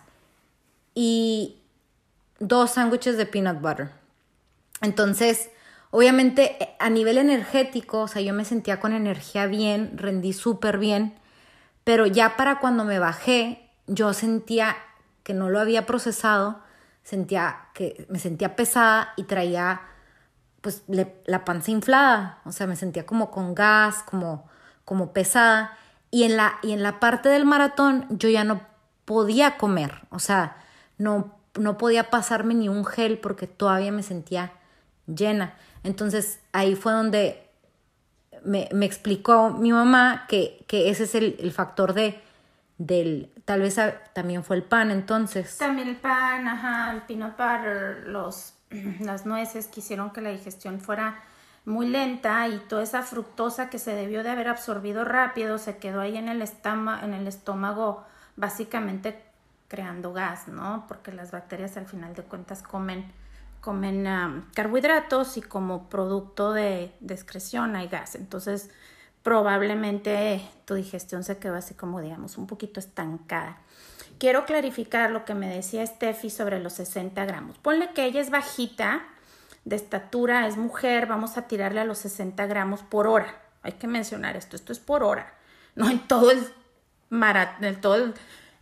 y 0.94 1.58
dos 2.38 2.73
sándwiches 2.73 3.16
de 3.16 3.26
peanut 3.26 3.61
butter. 3.61 3.90
Entonces, 4.80 5.50
obviamente 5.90 6.76
a 6.78 6.88
nivel 6.88 7.18
energético, 7.18 8.02
o 8.02 8.08
sea, 8.08 8.23
yo 8.23 8.32
me 8.32 8.44
sentía 8.44 8.78
con 8.78 8.92
energía 8.92 9.46
bien, 9.46 9.99
rendí 9.99 10.32
súper 10.32 10.78
bien, 10.78 11.14
pero 11.82 12.06
ya 12.06 12.37
para 12.37 12.61
cuando 12.61 12.84
me 12.84 13.00
bajé, 13.00 13.70
yo 13.87 14.12
sentía 14.12 14.76
que 15.25 15.35
no 15.35 15.50
lo 15.50 15.59
había 15.59 15.87
procesado, 15.87 16.61
sentía 17.02 17.69
que 17.75 18.07
me 18.09 18.21
sentía 18.21 18.54
pesada 18.54 19.12
y 19.16 19.25
traía 19.25 19.81
pues 20.61 20.83
la 20.88 21.45
panza 21.45 21.71
inflada, 21.71 22.40
o 22.47 22.52
sea, 22.52 22.66
me 22.66 22.76
sentía 22.76 23.04
como 23.04 23.31
con 23.31 23.54
gas, 23.54 24.02
como, 24.04 24.49
como 24.87 25.12
pesada. 25.12 25.76
Y 26.11 26.23
en, 26.23 26.38
la, 26.38 26.59
y 26.62 26.73
en 26.73 26.83
la 26.83 27.00
parte 27.00 27.28
del 27.28 27.45
maratón 27.45 28.07
yo 28.09 28.31
ya 28.31 28.45
no 28.45 28.62
podía 29.04 29.59
comer, 29.59 30.07
o 30.09 30.19
sea, 30.19 30.57
no, 30.97 31.35
no 31.59 31.76
podía 31.76 32.09
pasarme 32.09 32.54
ni 32.54 32.71
un 32.71 32.87
gel 32.87 33.19
porque 33.19 33.47
todavía 33.47 33.93
me 33.93 34.02
sentía 34.02 34.52
llena. 35.07 35.54
Entonces 35.83 36.40
ahí 36.52 36.76
fue 36.76 36.93
donde 36.93 37.50
me, 38.43 38.69
explicó 38.87 39.50
mi 39.50 39.71
mamá 39.71 40.25
que, 40.28 40.64
que 40.66 40.88
ese 40.88 41.04
es 41.04 41.14
el, 41.14 41.37
el 41.40 41.52
factor 41.52 41.93
de 41.93 42.23
del, 42.78 43.33
tal 43.45 43.61
vez 43.61 43.78
también 44.12 44.45
fue 44.45 44.57
el 44.57 44.64
pan 44.64 44.90
entonces. 44.90 45.59
También 45.59 45.88
el 45.88 45.97
pan, 45.97 46.49
ajá, 46.49 46.93
el 46.93 47.02
peanut 47.02 47.33
butter, 47.33 48.04
los, 48.07 48.54
las 49.00 49.26
nueces 49.26 49.66
que 49.66 49.81
hicieron 49.81 50.11
que 50.11 50.21
la 50.21 50.31
digestión 50.31 50.81
fuera 50.81 51.23
muy 51.64 51.88
lenta 51.88 52.47
y 52.49 52.59
toda 52.69 52.83
esa 52.83 53.02
fructosa 53.02 53.71
que 53.71 53.78
se 53.78 53.95
debió 53.95 54.23
de 54.23 54.31
haber 54.31 54.49
absorbido 54.49 55.04
rápido 55.04 55.57
se 55.59 55.78
quedó 55.78 56.00
ahí 56.00 56.16
en 56.16 56.28
el, 56.28 56.43
en 56.43 57.14
el 57.14 57.26
estómago 57.26 58.04
básicamente 58.37 59.23
creando 59.69 60.12
gas, 60.12 60.49
¿no? 60.49 60.85
Porque 60.88 61.12
las 61.12 61.31
bacterias 61.31 61.76
al 61.76 61.87
final 61.87 62.14
de 62.14 62.23
cuentas 62.23 62.62
comen, 62.62 63.11
comen 63.61 64.45
carbohidratos 64.54 65.38
y 65.38 65.43
como 65.43 65.88
producto 65.88 66.52
de, 66.52 66.95
de 67.00 67.14
excreción 67.14 67.76
hay 67.76 67.88
gas. 67.88 68.14
Entonces, 68.14 68.71
probablemente 69.25 70.40
tu 70.66 70.75
digestión 70.75 71.25
se 71.25 71.38
quedó 71.38 71.57
así 71.57 71.75
como 71.75 72.00
digamos 72.00 72.38
un 72.38 72.47
poquito 72.47 72.78
estancada. 72.78 73.59
Quiero 74.19 74.45
clarificar 74.45 75.11
lo 75.11 75.25
que 75.25 75.35
me 75.35 75.49
decía 75.49 75.85
Steffi 75.85 76.31
sobre 76.31 76.61
los 76.61 76.75
60 76.75 77.25
gramos. 77.25 77.59
Ponle 77.59 77.90
que 77.95 78.04
ella 78.04 78.21
es 78.21 78.31
bajita 78.31 79.02
de 79.64 79.76
estatura, 79.76 80.47
es 80.47 80.57
mujer, 80.57 81.07
vamos 81.07 81.37
a 81.37 81.49
tirarle 81.49 81.81
a 81.81 81.85
los 81.85 81.99
60 81.99 82.47
gramos 82.47 82.83
por 82.83 83.07
hora. 83.09 83.43
Hay 83.62 83.73
que 83.73 83.88
mencionar 83.88 84.37
esto, 84.37 84.57
esto 84.57 84.73
es 84.73 84.78
por 84.78 85.02
hora, 85.02 85.35
no 85.75 85.88
en 85.88 86.07
todo 86.07 86.31
el 86.31 86.47
maratón, 87.09 87.76
todo 87.81 88.12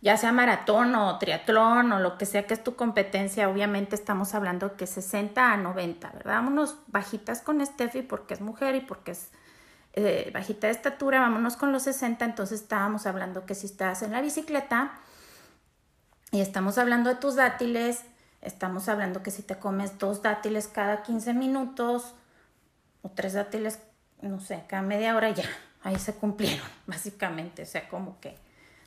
ya 0.01 0.17
sea 0.17 0.31
maratón 0.31 0.95
o 0.95 1.17
triatlón 1.17 1.91
o 1.91 1.99
lo 1.99 2.17
que 2.17 2.25
sea 2.25 2.47
que 2.47 2.53
es 2.53 2.63
tu 2.63 2.75
competencia, 2.75 3.49
obviamente 3.49 3.95
estamos 3.95 4.33
hablando 4.33 4.75
que 4.75 4.87
60 4.87 5.53
a 5.53 5.57
90, 5.57 6.09
¿verdad? 6.11 6.35
Vámonos 6.35 6.75
bajitas 6.87 7.41
con 7.41 7.65
Steffi 7.65 8.01
porque 8.01 8.33
es 8.33 8.41
mujer 8.41 8.75
y 8.75 8.81
porque 8.81 9.11
es 9.11 9.29
eh, 9.93 10.31
bajita 10.33 10.67
de 10.67 10.73
estatura, 10.73 11.19
vámonos 11.19 11.55
con 11.55 11.71
los 11.71 11.83
60, 11.83 12.25
entonces 12.25 12.61
estábamos 12.61 13.05
hablando 13.05 13.45
que 13.45 13.53
si 13.53 13.67
estás 13.67 14.01
en 14.01 14.11
la 14.11 14.21
bicicleta 14.21 14.93
y 16.31 16.41
estamos 16.41 16.79
hablando 16.79 17.09
de 17.09 17.15
tus 17.15 17.35
dátiles, 17.35 18.01
estamos 18.41 18.89
hablando 18.89 19.21
que 19.21 19.29
si 19.29 19.43
te 19.43 19.57
comes 19.57 19.99
dos 19.99 20.23
dátiles 20.23 20.67
cada 20.67 21.03
15 21.03 21.35
minutos 21.35 22.15
o 23.03 23.09
tres 23.09 23.33
dátiles, 23.33 23.79
no 24.21 24.39
sé, 24.39 24.63
cada 24.67 24.81
media 24.81 25.15
hora 25.15 25.29
ya, 25.29 25.45
ahí 25.83 25.99
se 25.99 26.15
cumplieron, 26.15 26.67
básicamente, 26.87 27.61
o 27.61 27.67
sea, 27.67 27.87
como 27.87 28.19
que 28.19 28.37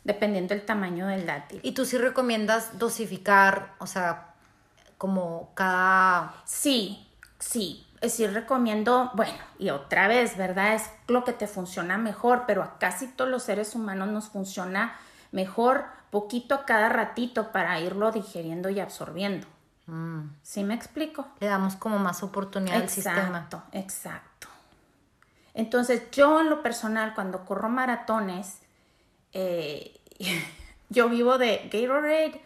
dependiendo 0.02 0.54
del 0.54 0.64
tamaño 0.64 1.06
del 1.06 1.25
dátil. 1.25 1.60
¿Y 1.62 1.72
tú 1.72 1.84
sí 1.84 1.98
recomiendas 1.98 2.78
dosificar, 2.78 3.75
o 3.78 3.86
sea, 3.86 4.34
como 4.98 5.52
cada... 5.54 6.42
Sí, 6.44 7.08
sí, 7.38 7.86
sí 8.10 8.26
recomiendo, 8.26 9.10
bueno, 9.14 9.38
y 9.58 9.70
otra 9.70 10.08
vez, 10.08 10.36
¿verdad? 10.36 10.75
Es 10.75 10.90
lo 11.08 11.25
que 11.25 11.32
te 11.32 11.46
funciona 11.46 11.98
mejor, 11.98 12.44
pero 12.46 12.62
a 12.62 12.78
casi 12.78 13.06
todos 13.08 13.30
los 13.30 13.42
seres 13.42 13.75
humanos 13.75 14.08
nos 14.08 14.28
funciona 14.28 14.96
mejor 15.32 15.84
poquito 16.10 16.54
a 16.54 16.64
cada 16.64 16.88
ratito 16.88 17.52
para 17.52 17.78
irlo 17.80 18.12
digiriendo 18.12 18.70
y 18.70 18.80
absorbiendo. 18.80 19.46
Mm. 19.86 20.30
¿Sí 20.42 20.64
me 20.64 20.75
explico? 20.75 21.26
Le 21.40 21.46
damos 21.46 21.76
como 21.76 21.98
más 21.98 22.22
oportunidad 22.22 22.82
al 22.82 22.88
sistema. 22.88 23.20
Exacto, 23.20 23.62
exacto. 23.72 24.48
Entonces, 25.54 26.10
yo 26.10 26.40
en 26.40 26.50
lo 26.50 26.62
personal, 26.62 27.14
cuando 27.14 27.44
corro 27.44 27.68
maratones, 27.68 28.60
eh, 29.32 30.00
yo 30.90 31.08
vivo 31.08 31.38
de 31.38 31.68
Gatorade. 31.72 32.42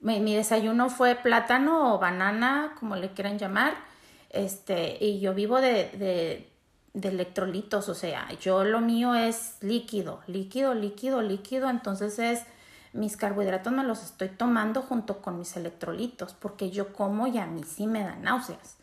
mi 0.00 0.34
desayuno 0.34 0.90
fue 0.90 1.14
plátano 1.14 1.94
o 1.94 1.98
banana, 1.98 2.74
como 2.78 2.96
le 2.96 3.12
quieran 3.12 3.38
llamar 3.38 3.91
este, 4.32 4.96
y 5.04 5.20
yo 5.20 5.34
vivo 5.34 5.60
de, 5.60 6.48
de, 6.94 7.08
electrolitos, 7.08 7.88
o 7.88 7.94
sea, 7.94 8.28
yo 8.40 8.64
lo 8.64 8.80
mío 8.80 9.14
es 9.14 9.56
líquido, 9.60 10.20
líquido, 10.26 10.74
líquido, 10.74 11.22
líquido, 11.22 11.70
entonces 11.70 12.18
es 12.18 12.42
mis 12.92 13.16
carbohidratos 13.16 13.72
me 13.72 13.84
los 13.84 14.02
estoy 14.02 14.28
tomando 14.28 14.82
junto 14.82 15.22
con 15.22 15.38
mis 15.38 15.56
electrolitos, 15.56 16.34
porque 16.34 16.70
yo 16.70 16.92
como 16.92 17.26
y 17.26 17.38
a 17.38 17.46
mí 17.46 17.62
sí 17.64 17.86
me 17.86 18.04
dan 18.04 18.22
náuseas. 18.22 18.76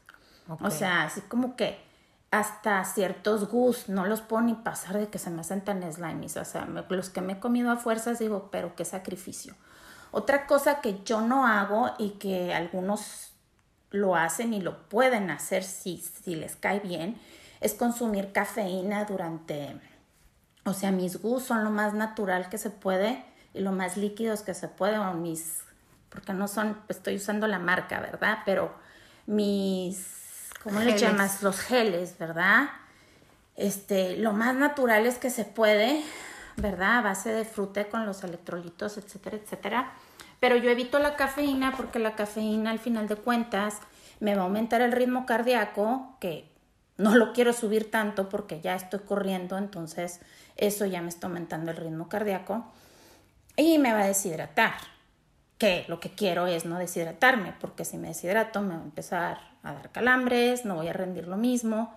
O 0.62 0.72
sea, 0.72 1.04
así 1.04 1.22
como 1.22 1.56
que 1.56 1.80
hasta 2.32 2.84
ciertos 2.86 3.50
gus 3.50 3.88
no 3.88 4.06
los 4.06 4.22
puedo 4.22 4.42
ni 4.42 4.56
pasar 4.56 4.98
de 4.98 5.08
que 5.10 5.20
se 5.20 5.30
me 5.30 5.42
hacen 5.42 5.62
tan 5.62 5.82
slimes. 5.92 6.38
O 6.38 6.46
sea, 6.46 6.68
los 6.90 7.10
que 7.10 7.22
me 7.22 7.34
he 7.34 7.40
comido 7.40 7.70
a 7.72 7.78
fuerzas 7.78 8.18
digo, 8.18 8.50
pero 8.52 8.76
qué 8.76 8.84
sacrificio. 8.84 9.56
Otra 10.12 10.48
cosa 10.48 10.82
que 10.82 11.04
yo 11.04 11.22
no 11.22 11.46
hago 11.46 11.92
y 12.00 12.12
que 12.12 12.54
algunos 12.54 13.29
lo 13.92 14.16
hacen 14.16 14.54
y 14.54 14.62
lo 14.62 14.88
pueden 14.90 15.30
hacer 15.32 15.64
si, 15.64 15.98
si 15.98 16.36
les 16.36 16.56
cae 16.56 16.80
bien, 16.80 17.20
es 17.62 17.74
consumir 17.74 18.32
cafeína 18.32 19.06
durante, 19.06 19.76
o 20.66 20.74
sea, 20.74 20.92
mis 20.92 21.22
gustos 21.22 21.48
son 21.48 21.64
lo 21.64 21.72
más 21.72 21.94
natural 21.94 22.50
que 22.50 22.58
se 22.58 22.70
puede 22.70 23.24
y 23.54 23.62
lo 23.62 23.72
más 23.72 23.98
líquidos 23.98 24.42
que 24.42 24.54
se 24.54 24.68
puede, 24.68 24.98
o 24.98 25.14
mis, 25.14 25.62
porque 26.10 26.34
no 26.34 26.48
son, 26.48 26.78
estoy 26.88 27.16
usando 27.16 27.48
la 27.48 27.60
marca, 27.60 28.00
¿verdad? 28.00 28.40
Pero 28.46 28.74
mis, 29.26 30.50
¿cómo 30.64 30.80
le 30.80 30.98
llamas? 30.98 31.42
Los 31.44 31.60
geles, 31.60 32.18
¿verdad? 32.18 32.70
Este, 33.56 34.16
lo 34.18 34.32
más 34.32 34.56
natural 34.56 35.06
es 35.06 35.18
que 35.18 35.30
se 35.30 35.44
puede, 35.44 36.04
¿verdad? 36.56 37.00
A 37.00 37.02
base 37.02 37.34
de 37.34 37.44
fruta 37.44 37.90
con 37.90 38.06
los 38.06 38.24
electrolitos, 38.24 38.98
etcétera, 38.98 39.38
etcétera. 39.38 39.92
Pero 40.40 40.56
yo 40.56 40.70
evito 40.70 41.00
la 41.00 41.16
cafeína 41.16 41.74
porque 41.76 42.00
la 42.00 42.16
cafeína 42.16 42.72
al 42.72 42.80
final 42.80 43.08
de 43.08 43.16
cuentas 43.16 43.78
me 44.20 44.36
va 44.36 44.42
a 44.42 44.46
aumentar 44.46 44.82
el 44.82 44.92
ritmo 44.92 45.26
cardíaco, 45.26 46.16
que 46.20 46.50
no 46.98 47.16
lo 47.16 47.34
quiero 47.34 47.54
subir 47.54 47.90
tanto 47.92 48.30
porque 48.30 48.62
ya 48.62 48.76
estoy 48.76 49.00
corriendo, 49.00 49.58
entonces 49.58 50.20
eso 50.56 50.86
ya 50.86 51.02
me 51.02 51.10
está 51.10 51.28
aumentando 51.28 51.72
el 51.72 51.78
ritmo 51.78 52.10
cardíaco. 52.10 52.66
Y 53.56 53.78
me 53.78 53.94
va 53.94 54.02
a 54.02 54.08
deshidratar, 54.08 54.76
que 55.58 55.86
lo 55.88 56.00
que 56.00 56.12
quiero 56.12 56.48
es 56.48 56.66
no 56.66 56.78
deshidratarme, 56.78 57.54
porque 57.60 57.84
si 57.84 57.98
me 57.98 58.10
deshidrato 58.10 58.62
me 58.62 58.76
va 58.76 58.82
a 58.82 58.86
empezar 58.86 59.40
a 59.64 59.74
dar 59.74 59.92
calambres, 59.92 60.64
no 60.64 60.76
voy 60.76 60.88
a 60.88 60.94
rendir 60.94 61.28
lo 61.28 61.36
mismo 61.36 61.94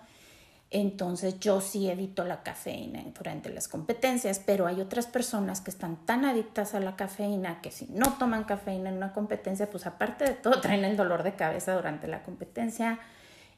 entonces 0.74 1.38
yo 1.38 1.60
sí 1.60 1.90
evito 1.90 2.24
la 2.24 2.42
cafeína 2.42 3.04
durante 3.14 3.50
las 3.50 3.68
competencias, 3.68 4.40
pero 4.44 4.66
hay 4.66 4.80
otras 4.80 5.06
personas 5.06 5.60
que 5.60 5.70
están 5.70 6.06
tan 6.06 6.24
adictas 6.24 6.74
a 6.74 6.80
la 6.80 6.96
cafeína 6.96 7.60
que 7.60 7.70
si 7.70 7.86
no 7.90 8.14
toman 8.14 8.44
cafeína 8.44 8.88
en 8.88 8.96
una 8.96 9.12
competencia, 9.12 9.68
pues 9.70 9.86
aparte 9.86 10.24
de 10.24 10.32
todo 10.32 10.60
traen 10.62 10.84
el 10.84 10.96
dolor 10.96 11.24
de 11.24 11.34
cabeza 11.34 11.74
durante 11.74 12.08
la 12.08 12.22
competencia 12.22 12.98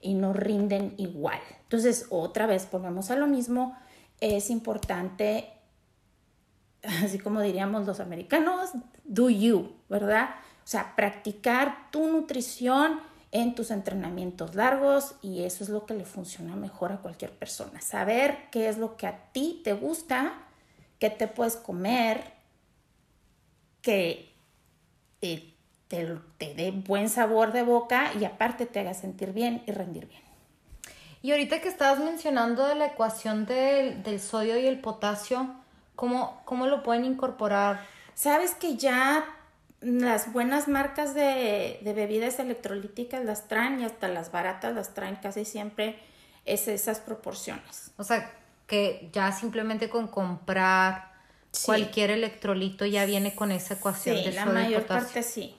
y 0.01 0.15
no 0.15 0.33
rinden 0.33 0.95
igual. 0.97 1.39
Entonces 1.63 2.09
otra 2.11 2.47
vez 2.47 2.69
volvemos 2.71 3.13
a 3.13 3.17
lo 3.17 3.29
mismo, 3.29 3.79
es 4.21 4.51
importante, 4.51 5.53
así 7.05 7.21
como 7.21 7.41
diríamos 7.41 7.87
los 7.87 8.01
americanos, 8.01 8.71
do 9.05 9.31
you, 9.31 9.71
¿verdad? 9.89 10.31
O 10.65 10.67
sea, 10.67 10.97
practicar 10.97 11.93
tu 11.93 12.09
nutrición 12.09 12.99
en 13.35 13.57
tus 13.57 13.73
entrenamientos 13.73 14.55
largos 14.55 15.17
y 15.21 15.43
eso 15.43 15.65
es 15.65 15.69
lo 15.69 15.87
que 15.87 15.95
le 15.95 16.05
funciona 16.05 16.55
mejor 16.55 16.93
a 16.93 16.99
cualquier 16.99 17.33
persona. 17.33 17.81
Saber 17.81 18.49
qué 18.53 18.69
es 18.69 18.79
lo 18.79 18.97
que 18.97 19.09
a 19.09 19.33
ti 19.33 19.61
te 19.65 19.73
gusta, 19.73 20.35
qué 21.01 21.11
te 21.11 21.27
puedes 21.27 21.57
comer, 21.57 22.33
que 23.83 24.33
te, 25.19 25.53
dé 26.39 26.71
buen 26.87 27.09
sabor 27.09 27.53
de 27.53 27.65
boca 27.65 28.13
y 28.19 28.25
aparte 28.25 28.67
te 28.67 28.79
haga 28.79 28.95
sentir 28.95 29.33
bien 29.33 29.65
y 29.67 29.73
rendir 29.73 30.07
bien. 30.07 30.23
Y 31.21 31.33
ahorita 31.33 31.61
que 31.61 31.69
estabas 31.69 31.99
mencionando 31.99 32.69
de 32.69 32.77
la 32.77 32.87
ecuación 32.87 33.47
del, 33.47 34.05
del 34.05 34.21
sodio 34.21 34.57
y 34.59 34.67
el 34.67 34.79
potasio, 34.79 35.53
¿cómo, 35.97 36.41
¿cómo 36.45 36.69
lo 36.69 36.85
pueden 36.85 37.05
incorporar? 37.05 37.85
Sabes 38.15 38.55
que 38.55 38.77
ya 38.77 39.27
las 39.85 40.33
buenas 40.33 40.67
marcas 40.67 41.15
de, 41.15 41.79
bebidas 41.85 42.39
electrolíticas 42.39 43.23
las 43.25 43.49
traen 43.49 43.81
y 43.81 43.85
hasta 43.85 44.09
las 44.09 44.33
baratas 44.33 44.75
las 44.75 44.95
traen 44.95 45.17
casi 45.17 45.45
siempre 45.45 45.99
es 46.47 46.69
esas 46.69 47.01
proporciones. 47.01 47.91
O 47.99 48.05
sea, 48.05 48.33
que 48.67 49.11
ya 49.13 49.31
simplemente 49.33 49.91
con 49.91 50.09
comprar 50.09 51.13
cualquier 51.67 52.11
electrolito 52.11 52.87
ya 52.87 53.05
viene 53.05 53.35
con 53.35 53.53
esa 53.53 53.75
ecuación 53.75 54.17
sí, 54.17 54.33
la 54.33 54.47
mayor 54.47 54.87
parte 54.87 55.23
sí. 55.23 55.55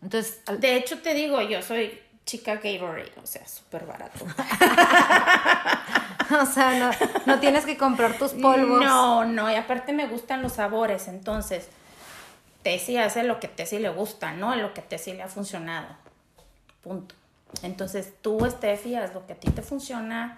Entonces, 0.00 0.40
de 0.58 0.76
hecho 0.76 1.00
te 1.00 1.14
digo, 1.14 1.42
yo 1.42 1.62
soy 1.62 1.98
chica 2.24 2.54
Gatorade, 2.54 3.12
o 3.22 3.26
sea, 3.26 3.46
súper 3.46 3.86
barato. 3.86 4.24
o 6.40 6.46
sea, 6.46 6.78
no, 6.78 6.90
no 7.26 7.40
tienes 7.40 7.64
que 7.64 7.76
comprar 7.76 8.16
tus 8.16 8.32
polvos. 8.32 8.84
No, 8.84 9.24
no, 9.24 9.50
y 9.50 9.54
aparte 9.54 9.92
me 9.92 10.06
gustan 10.06 10.42
los 10.42 10.52
sabores, 10.54 11.08
entonces 11.08 11.68
Tessy 12.66 12.96
hace 12.96 13.22
lo 13.22 13.38
que 13.38 13.46
Tessy 13.46 13.78
le 13.78 13.90
gusta, 13.90 14.32
¿no? 14.32 14.52
Lo 14.56 14.74
que 14.74 14.82
Tessy 14.82 15.12
le 15.12 15.22
ha 15.22 15.28
funcionado. 15.28 15.86
Punto. 16.82 17.14
Entonces 17.62 18.14
tú, 18.20 18.44
Steffi, 18.44 18.96
haz 18.96 19.14
lo 19.14 19.24
que 19.24 19.34
a 19.34 19.36
ti 19.36 19.52
te 19.52 19.62
funciona, 19.62 20.36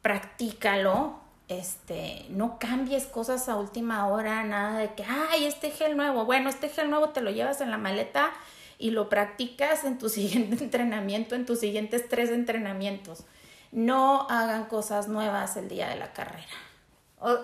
practícalo, 0.00 1.20
este, 1.48 2.24
no 2.30 2.58
cambies 2.58 3.04
cosas 3.04 3.50
a 3.50 3.56
última 3.56 4.08
hora, 4.08 4.42
nada 4.42 4.78
de 4.78 4.94
que, 4.94 5.04
ay, 5.04 5.44
este 5.44 5.70
gel 5.70 5.98
nuevo, 5.98 6.24
bueno, 6.24 6.48
este 6.48 6.70
gel 6.70 6.88
nuevo 6.88 7.10
te 7.10 7.20
lo 7.20 7.30
llevas 7.30 7.60
en 7.60 7.70
la 7.70 7.76
maleta 7.76 8.32
y 8.78 8.92
lo 8.92 9.10
practicas 9.10 9.84
en 9.84 9.98
tu 9.98 10.08
siguiente 10.08 10.64
entrenamiento, 10.64 11.34
en 11.34 11.44
tus 11.44 11.60
siguientes 11.60 12.08
tres 12.08 12.30
entrenamientos. 12.30 13.24
No 13.70 14.26
hagan 14.30 14.64
cosas 14.64 15.08
nuevas 15.08 15.58
el 15.58 15.68
día 15.68 15.90
de 15.90 15.96
la 15.96 16.14
carrera 16.14 16.69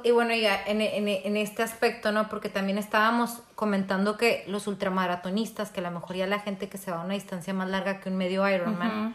y 0.04 0.10
bueno, 0.10 0.34
ya 0.34 0.62
en, 0.66 0.80
en, 0.80 1.36
este 1.36 1.62
aspecto, 1.62 2.10
¿no? 2.10 2.28
Porque 2.28 2.48
también 2.48 2.78
estábamos 2.78 3.42
comentando 3.54 4.16
que 4.16 4.44
los 4.48 4.66
ultramaratonistas, 4.66 5.70
que 5.70 5.80
a 5.80 5.82
lo 5.82 5.90
mejor 5.90 6.16
ya 6.16 6.26
la 6.26 6.40
gente 6.40 6.68
que 6.68 6.78
se 6.78 6.90
va 6.90 7.02
a 7.02 7.04
una 7.04 7.14
distancia 7.14 7.52
más 7.52 7.68
larga 7.68 8.00
que 8.00 8.08
un 8.08 8.16
medio 8.16 8.48
Ironman, 8.48 9.14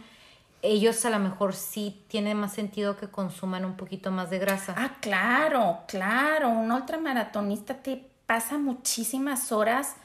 ellos 0.62 1.04
a 1.06 1.10
lo 1.10 1.18
mejor 1.18 1.56
sí 1.56 2.04
tiene 2.08 2.36
más 2.36 2.54
sentido 2.54 2.96
que 2.96 3.08
consuman 3.08 3.66
un 3.66 3.76
poquito 3.76 4.12
más 4.12 4.30
de 4.30 4.38
grasa. 4.38 4.76
Ah, 4.78 4.98
claro, 5.02 5.80
claro. 5.88 6.50
Un 6.50 6.72
ultramaratonista 6.72 7.76
te 7.82 8.06
pasa 8.28 8.60
muchísimas 8.60 9.52
horas 9.52 9.96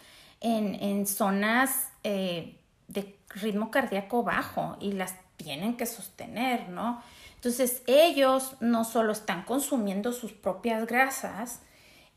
en, 0.40 0.74
en 0.76 1.06
zonas 1.06 1.90
eh, 2.02 2.58
de 2.88 3.18
ritmo 3.28 3.70
cardíaco 3.70 4.22
bajo 4.22 4.78
y 4.80 4.92
las 4.92 5.14
tienen 5.36 5.76
que 5.76 5.84
sostener, 5.84 6.70
¿no? 6.70 7.02
Entonces 7.46 7.84
ellos 7.86 8.56
no 8.58 8.82
solo 8.82 9.12
están 9.12 9.44
consumiendo 9.44 10.12
sus 10.12 10.32
propias 10.32 10.84
grasas, 10.84 11.60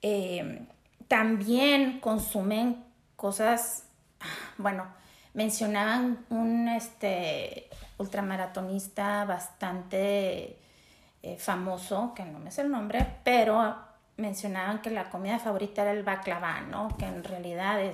eh, 0.02 0.65
también 1.08 2.00
consumen 2.00 2.84
cosas, 3.15 3.84
bueno, 4.58 4.88
mencionaban 5.36 6.26
un 6.32 6.68
este, 6.68 7.70
ultramaratonista 8.00 9.24
bastante 9.26 10.58
eh, 11.22 11.38
famoso, 11.38 12.13
que 12.15 12.26
no 12.26 12.39
me 12.39 12.50
sé 12.50 12.63
el 12.63 12.72
nombre, 12.72 13.06
pero 13.24 13.76
mencionaban 14.18 14.82
que 14.82 14.89
la 14.89 15.12
comida 15.12 15.38
favorita 15.38 15.84
era 15.84 15.92
el 15.92 16.02
baklava, 16.02 16.62
¿no? 16.62 16.98
Que 16.98 17.06
en 17.06 17.24
realidad 17.24 17.80
es 17.80 17.94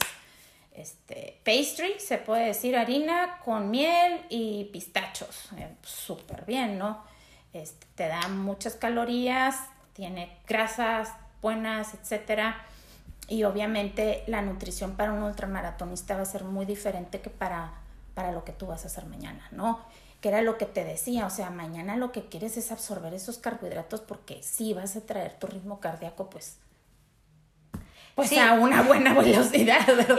este, 0.72 1.42
pastry, 1.44 2.00
se 2.00 2.18
puede 2.18 2.46
decir 2.46 2.78
harina 2.78 3.42
con 3.44 3.70
miel 3.70 4.22
y 4.30 4.70
pistachos. 4.72 5.50
Eh, 5.58 5.76
Súper 5.84 6.46
bien, 6.46 6.78
¿no? 6.78 7.14
Este, 7.56 7.88
te 7.96 8.08
da 8.10 8.28
muchas 8.28 8.76
calorías, 8.76 9.56
tiene 9.94 10.38
grasas 10.46 11.14
buenas, 11.42 11.94
etcétera. 11.94 12.62
Y 13.30 13.46
obviamente 13.46 14.24
la 14.28 14.42
nutrición 14.42 14.98
para 14.98 15.14
un 15.14 15.24
ultramaratonista 15.24 16.18
va 16.18 16.24
a 16.24 16.26
ser 16.26 16.44
muy 16.44 16.66
diferente 16.66 17.22
que 17.22 17.30
para, 17.30 17.72
para 18.14 18.34
lo 18.34 18.44
que 18.44 18.52
tú 18.52 18.68
vas 18.68 18.84
a 18.84 18.88
hacer 18.88 19.06
mañana, 19.06 19.48
¿no? 19.52 19.80
Que 20.20 20.28
era 20.28 20.42
lo 20.42 20.58
que 20.58 20.66
te 20.66 20.84
decía, 20.84 21.26
o 21.26 21.30
sea, 21.30 21.50
mañana 21.50 21.96
lo 21.96 22.12
que 22.12 22.26
quieres 22.26 22.58
es 22.58 22.74
absorber 22.74 23.14
esos 23.14 23.38
carbohidratos 23.38 24.02
porque 24.02 24.44
si 24.44 24.74
vas 24.74 24.98
a 24.98 25.02
traer 25.02 25.40
tu 25.40 25.48
ritmo 25.48 25.80
cardíaco, 25.80 26.30
pues 26.30 26.58
pues 28.16 28.32
a 28.38 28.54
una 28.54 28.82
buena 28.82 29.14
velocidad, 29.14 29.86
¿verdad? 29.86 30.18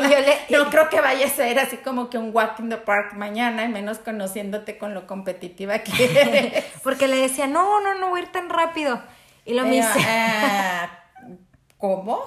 Yo 0.51 0.65
no 0.65 0.71
creo 0.71 0.91
que 0.91 1.01
vaya 1.01 1.27
a 1.27 1.31
ser 1.31 1.59
así 1.59 1.79
como 1.79 2.11
que 2.11 2.19
un 2.19 2.31
walk 2.35 2.61
in 2.61 2.69
the 2.69 2.77
park 2.77 3.15
mañana, 3.15 3.65
y 3.65 3.69
menos 3.69 3.99
conociéndote 3.99 4.77
con 4.77 4.93
lo 4.93 5.07
competitiva 5.07 5.79
que 5.79 6.05
eres. 6.21 6.65
Porque 6.83 7.09
le 7.09 7.17
decía, 7.17 7.47
no, 7.47 7.81
no, 7.81 7.95
no 7.95 8.11
voy 8.11 8.21
a 8.21 8.23
ir 8.25 8.33
tan 8.33 8.51
rápido. 8.51 9.01
Y 9.47 9.55
lo 9.55 9.65
mismo. 9.65 9.91
Ah, 10.07 10.91
¿Cómo? 11.79 12.25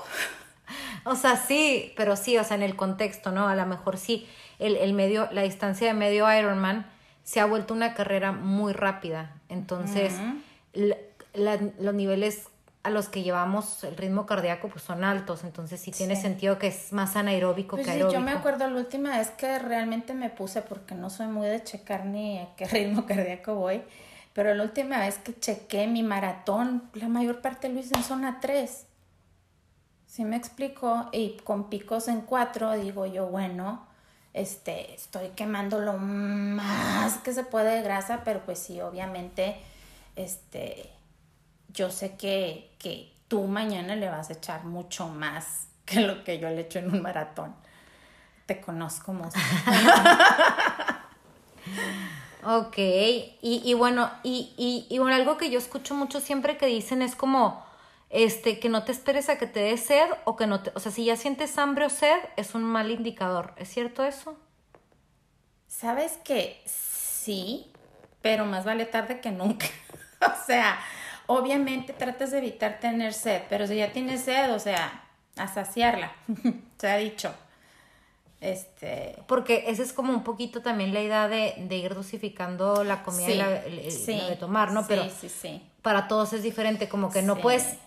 O 1.04 1.16
sea, 1.16 1.38
sí, 1.38 1.94
pero 1.96 2.16
sí, 2.16 2.38
o 2.38 2.44
sea, 2.44 2.58
en 2.58 2.64
el 2.64 2.76
contexto, 2.76 3.32
¿no? 3.32 3.48
A 3.48 3.56
lo 3.56 3.66
mejor 3.66 3.98
sí, 3.98 4.28
el, 4.58 4.76
el 4.76 4.94
medio, 4.94 5.28
la 5.32 5.44
distancia 5.44 5.88
de 5.88 5.94
medio 5.94 6.32
Ironman 6.32 6.86
se 7.24 7.40
ha 7.40 7.46
vuelto 7.46 7.76
una 7.76 7.94
carrera 7.94 8.32
muy 8.32 8.74
rápida. 8.74 9.36
Entonces, 9.50 10.14
los 11.34 11.94
niveles 11.94 12.48
a 12.84 12.90
los 12.90 13.10
que 13.10 13.24
llevamos 13.24 13.84
el 13.84 13.98
ritmo 13.98 14.26
cardíaco 14.26 14.70
pues 14.70 14.84
son 14.84 15.04
altos, 15.04 15.44
entonces 15.44 15.82
sí 15.82 15.92
tiene 15.92 16.16
sentido 16.16 16.58
que 16.58 16.68
es 16.68 16.94
más 16.94 17.16
anaeróbico 17.16 17.76
pues 17.76 17.86
que 17.86 17.92
aeróbico. 17.94 18.20
yo 18.20 18.26
me 18.26 18.32
acuerdo 18.32 18.70
la 18.70 18.78
última 18.78 19.18
vez 19.18 19.30
que 19.32 19.60
realmente 19.60 20.14
me 20.14 20.30
puse, 20.30 20.62
porque 20.62 20.96
no 20.96 21.10
soy 21.10 21.28
muy 21.28 21.48
de 21.48 21.64
checar 21.64 22.06
ni 22.06 22.40
a 22.40 22.56
qué 22.56 22.66
ritmo 22.68 23.06
cardíaco 23.06 23.56
voy, 23.56 23.84
pero 24.34 24.54
la 24.54 24.64
última 24.64 25.00
vez 25.00 25.18
que 25.18 25.38
chequé 25.38 25.88
mi 25.88 26.04
maratón, 26.04 26.90
la 26.94 27.10
mayor 27.10 27.42
parte 27.42 27.68
lo 27.68 27.80
hice 27.80 27.96
en 27.96 28.04
zona 28.04 28.40
3. 28.40 28.86
¿Sí 30.08 30.24
me 30.24 30.38
explico? 30.38 31.10
Y 31.12 31.38
con 31.44 31.70
picos 31.70 32.08
en 32.08 32.22
4, 32.22 32.74
digo 32.74 33.06
yo, 33.06 33.28
bueno, 33.28 33.86
este, 34.34 34.94
estoy 34.94 35.30
quemando 35.30 35.80
lo 35.80 35.98
más 35.98 37.18
que 37.18 37.34
se 37.34 37.44
puede 37.44 37.76
de 37.76 37.82
grasa, 37.84 38.22
pero 38.24 38.42
pues 38.46 38.60
sí, 38.60 38.80
obviamente, 38.82 39.58
este 40.16 40.90
yo 41.74 41.92
sé 41.92 42.16
que, 42.16 42.69
que 42.80 43.14
tú 43.28 43.44
mañana 43.44 43.96
le 43.96 44.10
vas 44.10 44.32
a 44.32 44.34
echar 44.34 44.64
mucho 44.66 45.08
más 45.08 45.68
que 45.86 46.02
lo 46.02 46.24
que 46.24 46.40
yo 46.40 46.50
le 46.50 46.62
echo 46.62 46.80
en 46.80 46.92
un 46.92 47.02
maratón. 47.02 47.56
Te 48.48 48.60
conozco 48.60 49.14
más. 49.14 49.34
Ok, 52.44 52.78
y, 52.78 53.36
y 53.42 53.74
bueno, 53.74 54.10
y, 54.24 54.54
y, 54.58 54.88
y 54.90 54.98
bueno, 54.98 55.16
algo 55.16 55.38
que 55.38 55.50
yo 55.50 55.60
escucho 55.60 55.94
mucho 55.94 56.22
siempre 56.22 56.58
que 56.58 56.68
dicen 56.68 57.02
es 57.02 57.14
como, 57.14 57.66
este, 58.10 58.60
que 58.60 58.70
no 58.70 58.84
te 58.84 58.94
esperes 58.94 59.28
a 59.28 59.38
que 59.38 59.46
te 59.46 59.60
dé 59.60 59.78
sed 59.78 60.10
o 60.24 60.38
que 60.38 60.48
no 60.48 60.64
te, 60.64 60.72
o 60.74 60.80
sea, 60.80 60.92
si 60.92 61.04
ya 61.04 61.18
sientes 61.18 61.58
hambre 61.58 61.86
o 61.86 61.90
sed, 61.90 62.18
es 62.38 62.56
un 62.56 62.64
mal 62.64 62.92
indicador. 62.92 63.54
¿Es 63.58 63.70
cierto 63.70 64.06
eso? 64.06 64.38
Sabes 65.68 66.18
que 66.24 66.62
sí, 66.66 67.72
pero 68.22 68.46
más 68.46 68.64
vale 68.64 68.86
tarde 68.86 69.20
que 69.20 69.32
nunca. 69.32 69.68
o 70.22 70.46
sea, 70.46 70.80
obviamente 71.30 71.94
tratas 71.94 72.32
de 72.32 72.40
evitar 72.40 72.80
tener 72.80 73.14
sed, 73.14 73.44
pero 73.50 73.68
si 73.68 73.76
ya 73.76 73.92
tienes 73.92 74.22
sed, 74.22 74.54
o 74.54 74.60
sea, 74.60 75.04
a 75.38 75.48
saciarla, 75.48 76.12
se 76.78 76.90
ha 76.90 76.98
dicho. 76.98 77.32
Este... 78.42 79.22
Porque 79.28 79.66
esa 79.68 79.84
es 79.84 79.94
como 79.94 80.12
un 80.12 80.24
poquito 80.24 80.62
también 80.62 80.94
la 80.94 81.02
idea 81.02 81.28
de, 81.28 81.54
de 81.58 81.78
ir 81.78 81.94
dosificando 81.94 82.84
la 82.84 83.04
comida 83.04 83.30
y 83.30 83.36
la, 83.36 83.50
de 83.50 84.38
tomar, 84.40 84.72
¿no? 84.72 84.88
Pero 84.88 85.04
sí, 85.10 85.30
sí, 85.30 85.62
para 85.84 86.08
todos 86.08 86.34
es 86.34 86.42
diferente, 86.42 86.90
como 86.90 87.12
que 87.12 87.22
no 87.22 87.38
puedes 87.38 87.78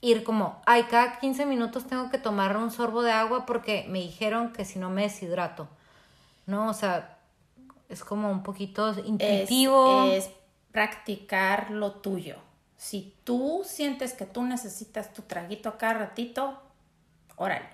ir 0.00 0.24
como, 0.24 0.62
ay, 0.64 0.84
cada 0.84 1.18
15 1.18 1.44
minutos 1.44 1.86
tengo 1.86 2.10
que 2.10 2.18
tomar 2.18 2.56
un 2.56 2.70
sorbo 2.70 3.02
de 3.02 3.12
agua 3.12 3.44
porque 3.44 3.84
me 3.88 4.00
dijeron 4.00 4.52
que 4.54 4.64
si 4.64 4.78
no 4.78 4.88
me 4.88 5.02
deshidrato, 5.02 5.68
¿no? 6.46 6.70
O 6.70 6.74
sea, 6.74 7.18
es 7.90 8.02
como 8.02 8.30
un 8.30 8.42
poquito 8.42 8.94
intuitivo. 9.04 10.04
Es, 10.10 10.30
practicar 10.72 11.70
lo 11.70 11.92
tuyo. 11.92 12.36
Si 12.76 13.14
tú 13.24 13.62
sientes 13.64 14.12
que 14.12 14.26
tú 14.26 14.42
necesitas 14.42 15.12
tu 15.12 15.22
traguito 15.22 15.78
cada 15.78 15.94
ratito, 15.94 16.60
órale. 17.36 17.68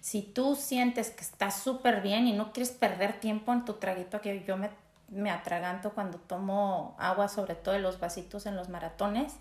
Si 0.00 0.22
tú 0.22 0.56
sientes 0.56 1.10
que 1.10 1.22
estás 1.22 1.60
súper 1.60 2.00
bien 2.00 2.26
y 2.26 2.32
no 2.32 2.52
quieres 2.52 2.72
perder 2.72 3.20
tiempo 3.20 3.52
en 3.52 3.64
tu 3.64 3.74
traguito, 3.74 4.20
que 4.20 4.44
yo 4.44 4.56
me, 4.56 4.70
me 5.08 5.30
atraganto 5.30 5.90
cuando 5.90 6.18
tomo 6.18 6.96
agua, 6.98 7.28
sobre 7.28 7.54
todo 7.54 7.74
en 7.74 7.82
los 7.82 8.00
vasitos 8.00 8.46
en 8.46 8.56
los 8.56 8.68
maratones, 8.68 9.34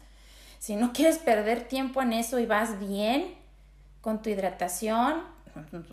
si 0.59 0.75
no 0.75 0.93
quieres 0.93 1.19
perder 1.19 1.67
tiempo 1.67 2.01
en 2.01 2.13
eso 2.13 2.39
y 2.39 2.45
vas 2.45 2.79
bien 2.79 3.35
con 4.01 4.21
tu 4.21 4.29
hidratación, 4.29 5.23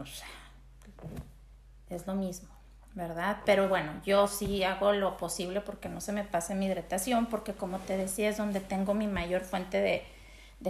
es 1.90 2.06
lo 2.06 2.14
mismo, 2.14 2.48
¿verdad? 2.94 3.38
Pero 3.44 3.68
bueno, 3.68 3.92
yo 4.04 4.26
sí 4.28 4.62
hago 4.64 4.92
lo 4.92 5.16
posible 5.16 5.60
porque 5.60 5.88
no 5.88 6.00
se 6.00 6.12
me 6.12 6.24
pase 6.24 6.54
mi 6.54 6.66
hidratación, 6.66 7.26
porque 7.26 7.52
como 7.52 7.78
te 7.78 7.96
decía, 7.96 8.28
es 8.28 8.36
donde 8.36 8.60
tengo 8.60 8.94
mi 8.94 9.06
mayor 9.06 9.42
fuente 9.42 9.80
de, 9.80 10.04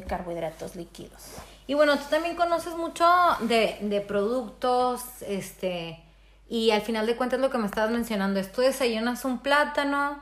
carbohidratos 0.09 0.75
líquidos. 0.75 1.37
Y 1.69 1.75
bueno, 1.75 1.97
tú 1.97 2.05
también 2.11 2.35
conoces 2.35 2.75
mucho 2.75 3.07
de, 3.43 3.79
de, 3.81 4.01
productos, 4.01 5.23
este, 5.23 6.03
y 6.49 6.73
al 6.73 6.83
final 6.83 7.07
de 7.07 7.15
cuentas 7.15 7.39
lo 7.39 7.49
que 7.49 7.59
me 7.59 7.67
estabas 7.67 7.93
mencionando 7.93 8.41
es, 8.41 8.51
tú 8.51 8.61
desayunas 8.61 9.25
un 9.25 9.39
plátano, 9.39 10.21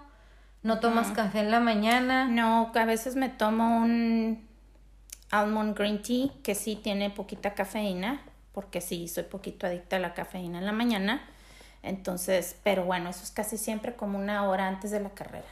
¿No 0.63 0.79
tomas 0.79 1.11
café 1.11 1.41
en 1.41 1.51
la 1.51 1.59
mañana? 1.59 2.27
No, 2.27 2.71
a 2.73 2.85
veces 2.85 3.17
me 3.17 3.29
tomo 3.29 3.79
un 3.79 4.47
almond 5.31 5.77
green 5.77 6.03
tea 6.03 6.29
que 6.45 6.55
sí 6.55 6.77
tiene 6.77 7.11
poquita 7.11 7.55
cafeína, 7.55 8.23
porque 8.53 8.81
sí 8.81 9.09
soy 9.09 9.25
poquito 9.25 9.67
adicta 9.67 9.97
a 9.97 9.99
la 9.99 10.15
cafeína 10.15 10.59
en 10.61 10.67
la 10.67 10.73
mañana. 10.73 11.29
Entonces, 11.83 12.57
pero 12.63 12.85
bueno, 12.85 13.11
eso 13.11 13.23
es 13.23 13.31
casi 13.31 13.59
siempre 13.59 13.97
como 13.97 14.19
una 14.19 14.49
hora 14.49 14.69
antes 14.69 14.91
de 14.91 15.01
la 15.01 15.11
carrera. 15.11 15.49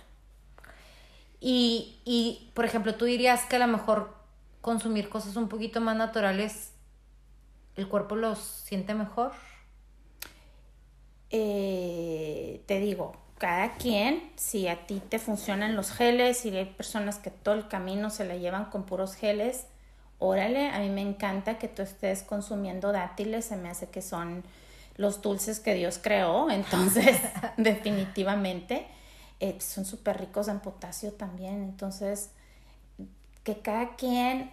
Y, 1.40 2.00
y 2.04 2.50
por 2.54 2.64
ejemplo, 2.64 2.94
tú 2.94 3.04
dirías 3.04 3.44
que 3.46 3.56
a 3.56 3.60
lo 3.60 3.66
mejor 3.66 4.14
consumir 4.60 5.08
cosas 5.08 5.36
un 5.36 5.48
poquito 5.48 5.80
más 5.80 5.96
naturales, 5.96 6.72
el 7.76 7.88
cuerpo 7.88 8.14
los 8.14 8.38
siente 8.38 8.94
mejor. 8.94 9.32
Eh, 11.30 12.62
te 12.66 12.78
digo, 12.80 13.16
cada 13.38 13.74
quien, 13.74 14.30
si 14.36 14.68
a 14.68 14.86
ti 14.86 15.00
te 15.08 15.18
funcionan 15.18 15.76
los 15.76 15.92
geles, 15.92 16.44
y 16.44 16.54
hay 16.54 16.66
personas 16.66 17.18
que 17.18 17.30
todo 17.30 17.54
el 17.54 17.68
camino 17.68 18.10
se 18.10 18.24
la 18.24 18.36
llevan 18.36 18.66
con 18.66 18.84
puros 18.84 19.14
geles, 19.14 19.66
órale, 20.18 20.68
a 20.68 20.80
mí 20.80 20.90
me 20.90 21.00
encanta 21.00 21.58
que 21.58 21.68
tú 21.68 21.82
estés 21.82 22.22
consumiendo 22.22 22.92
dátiles, 22.92 23.46
se 23.46 23.56
me 23.56 23.70
hace 23.70 23.88
que 23.88 24.02
son 24.02 24.44
los 25.00 25.22
dulces 25.22 25.60
que 25.60 25.74
Dios 25.74 25.98
creó, 26.02 26.50
entonces 26.50 27.18
definitivamente 27.56 28.86
eh, 29.40 29.56
son 29.60 29.84
súper 29.84 30.20
ricos 30.20 30.48
en 30.48 30.60
potasio 30.60 31.12
también, 31.12 31.62
entonces 31.62 32.30
que 33.44 33.58
cada 33.58 33.96
quien 33.96 34.50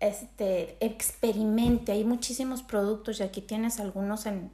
este, 0.00 0.76
experimente, 0.84 1.92
hay 1.92 2.04
muchísimos 2.04 2.62
productos 2.62 3.20
y 3.20 3.22
aquí 3.22 3.40
tienes 3.40 3.80
algunos 3.80 4.26
en 4.26 4.50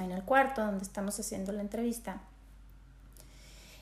en 0.00 0.12
el 0.12 0.22
cuarto 0.22 0.64
donde 0.64 0.84
estamos 0.84 1.18
haciendo 1.18 1.52
la 1.52 1.60
entrevista, 1.60 2.20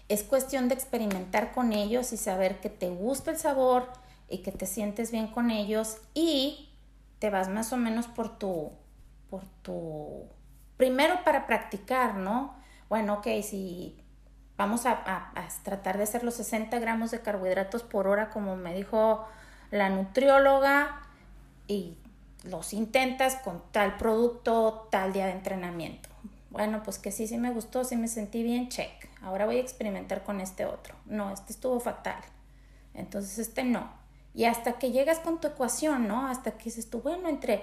es 0.08 0.22
cuestión 0.24 0.68
de 0.68 0.74
experimentar 0.74 1.52
con 1.52 1.72
ellos 1.72 2.12
y 2.12 2.16
saber 2.16 2.60
que 2.60 2.68
te 2.68 2.90
gusta 2.90 3.30
el 3.30 3.38
sabor 3.38 3.88
y 4.28 4.38
que 4.38 4.50
te 4.50 4.66
sientes 4.66 5.12
bien 5.12 5.28
con 5.28 5.50
ellos 5.50 5.98
y 6.14 6.68
te 7.20 7.30
vas 7.30 7.48
más 7.48 7.72
o 7.72 7.76
menos 7.76 8.06
por 8.06 8.38
tu, 8.38 8.70
por 9.30 9.46
tu, 9.62 10.26
primero 10.76 11.24
para 11.24 11.46
practicar, 11.46 12.16
¿no? 12.16 12.56
Bueno, 12.88 13.14
ok, 13.14 13.28
si 13.42 14.02
vamos 14.56 14.84
a, 14.84 15.32
tratar 15.62 15.96
de 15.96 16.02
hacer 16.02 16.24
los 16.24 16.34
60 16.34 16.78
gramos 16.80 17.10
de 17.10 17.20
carbohidratos 17.20 17.82
por 17.82 18.06
hora, 18.06 18.28
como 18.30 18.56
me 18.56 18.74
dijo 18.74 19.26
la 19.70 19.88
nutrióloga, 19.88 21.00
y 21.66 21.96
los 22.44 22.72
intentas 22.72 23.36
con 23.36 23.62
tal 23.70 23.96
producto, 23.96 24.88
tal 24.90 25.12
día 25.12 25.26
de 25.26 25.32
entrenamiento. 25.32 26.08
Bueno, 26.50 26.82
pues 26.82 26.98
que 26.98 27.12
sí, 27.12 27.28
sí 27.28 27.38
me 27.38 27.52
gustó, 27.52 27.84
sí 27.84 27.96
me 27.96 28.08
sentí 28.08 28.42
bien, 28.42 28.68
check. 28.68 29.08
Ahora 29.22 29.46
voy 29.46 29.58
a 29.58 29.60
experimentar 29.60 30.24
con 30.24 30.40
este 30.40 30.66
otro. 30.66 30.96
No, 31.06 31.32
este 31.32 31.52
estuvo 31.52 31.78
fatal. 31.78 32.20
Entonces 32.92 33.38
este 33.38 33.62
no. 33.62 33.92
Y 34.34 34.44
hasta 34.44 34.74
que 34.74 34.90
llegas 34.90 35.20
con 35.20 35.40
tu 35.40 35.48
ecuación, 35.48 36.08
¿no? 36.08 36.26
Hasta 36.26 36.52
que 36.52 36.64
dices 36.64 36.90
tú, 36.90 37.00
bueno, 37.02 37.28
entre 37.28 37.62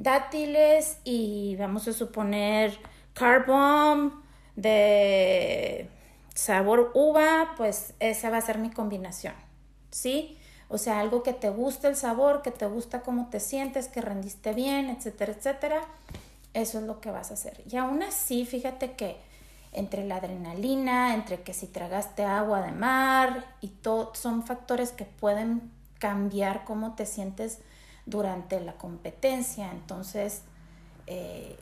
dátiles 0.00 0.98
y 1.04 1.56
vamos 1.56 1.86
a 1.86 1.92
suponer 1.92 2.78
carbon 3.12 4.22
de 4.56 5.88
sabor 6.34 6.90
uva, 6.94 7.52
pues 7.56 7.92
esa 8.00 8.30
va 8.30 8.38
a 8.38 8.40
ser 8.40 8.58
mi 8.58 8.70
combinación. 8.70 9.34
¿Sí? 9.90 10.38
O 10.68 10.78
sea, 10.78 11.00
algo 11.00 11.22
que 11.22 11.32
te 11.32 11.50
guste 11.50 11.88
el 11.88 11.96
sabor, 11.96 12.42
que 12.42 12.50
te 12.50 12.66
gusta 12.66 13.02
cómo 13.02 13.28
te 13.28 13.40
sientes, 13.40 13.88
que 13.88 14.00
rendiste 14.00 14.52
bien, 14.54 14.88
etcétera, 14.88 15.32
etcétera. 15.32 15.82
Eso 16.54 16.78
es 16.78 16.84
lo 16.84 17.00
que 17.00 17.10
vas 17.10 17.30
a 17.30 17.34
hacer. 17.34 17.62
Y 17.70 17.76
aún 17.76 18.02
así, 18.02 18.46
fíjate 18.46 18.92
que 18.92 19.16
entre 19.72 20.04
la 20.04 20.16
adrenalina, 20.16 21.14
entre 21.14 21.42
que 21.42 21.52
si 21.52 21.66
tragaste 21.66 22.24
agua 22.24 22.62
de 22.62 22.72
mar 22.72 23.44
y 23.60 23.68
todo, 23.68 24.14
son 24.14 24.44
factores 24.44 24.92
que 24.92 25.04
pueden 25.04 25.70
cambiar 25.98 26.64
cómo 26.64 26.94
te 26.94 27.04
sientes 27.04 27.58
durante 28.10 28.60
la 28.60 28.74
competencia. 28.74 29.70
Entonces, 29.70 30.42
eh, 31.06 31.56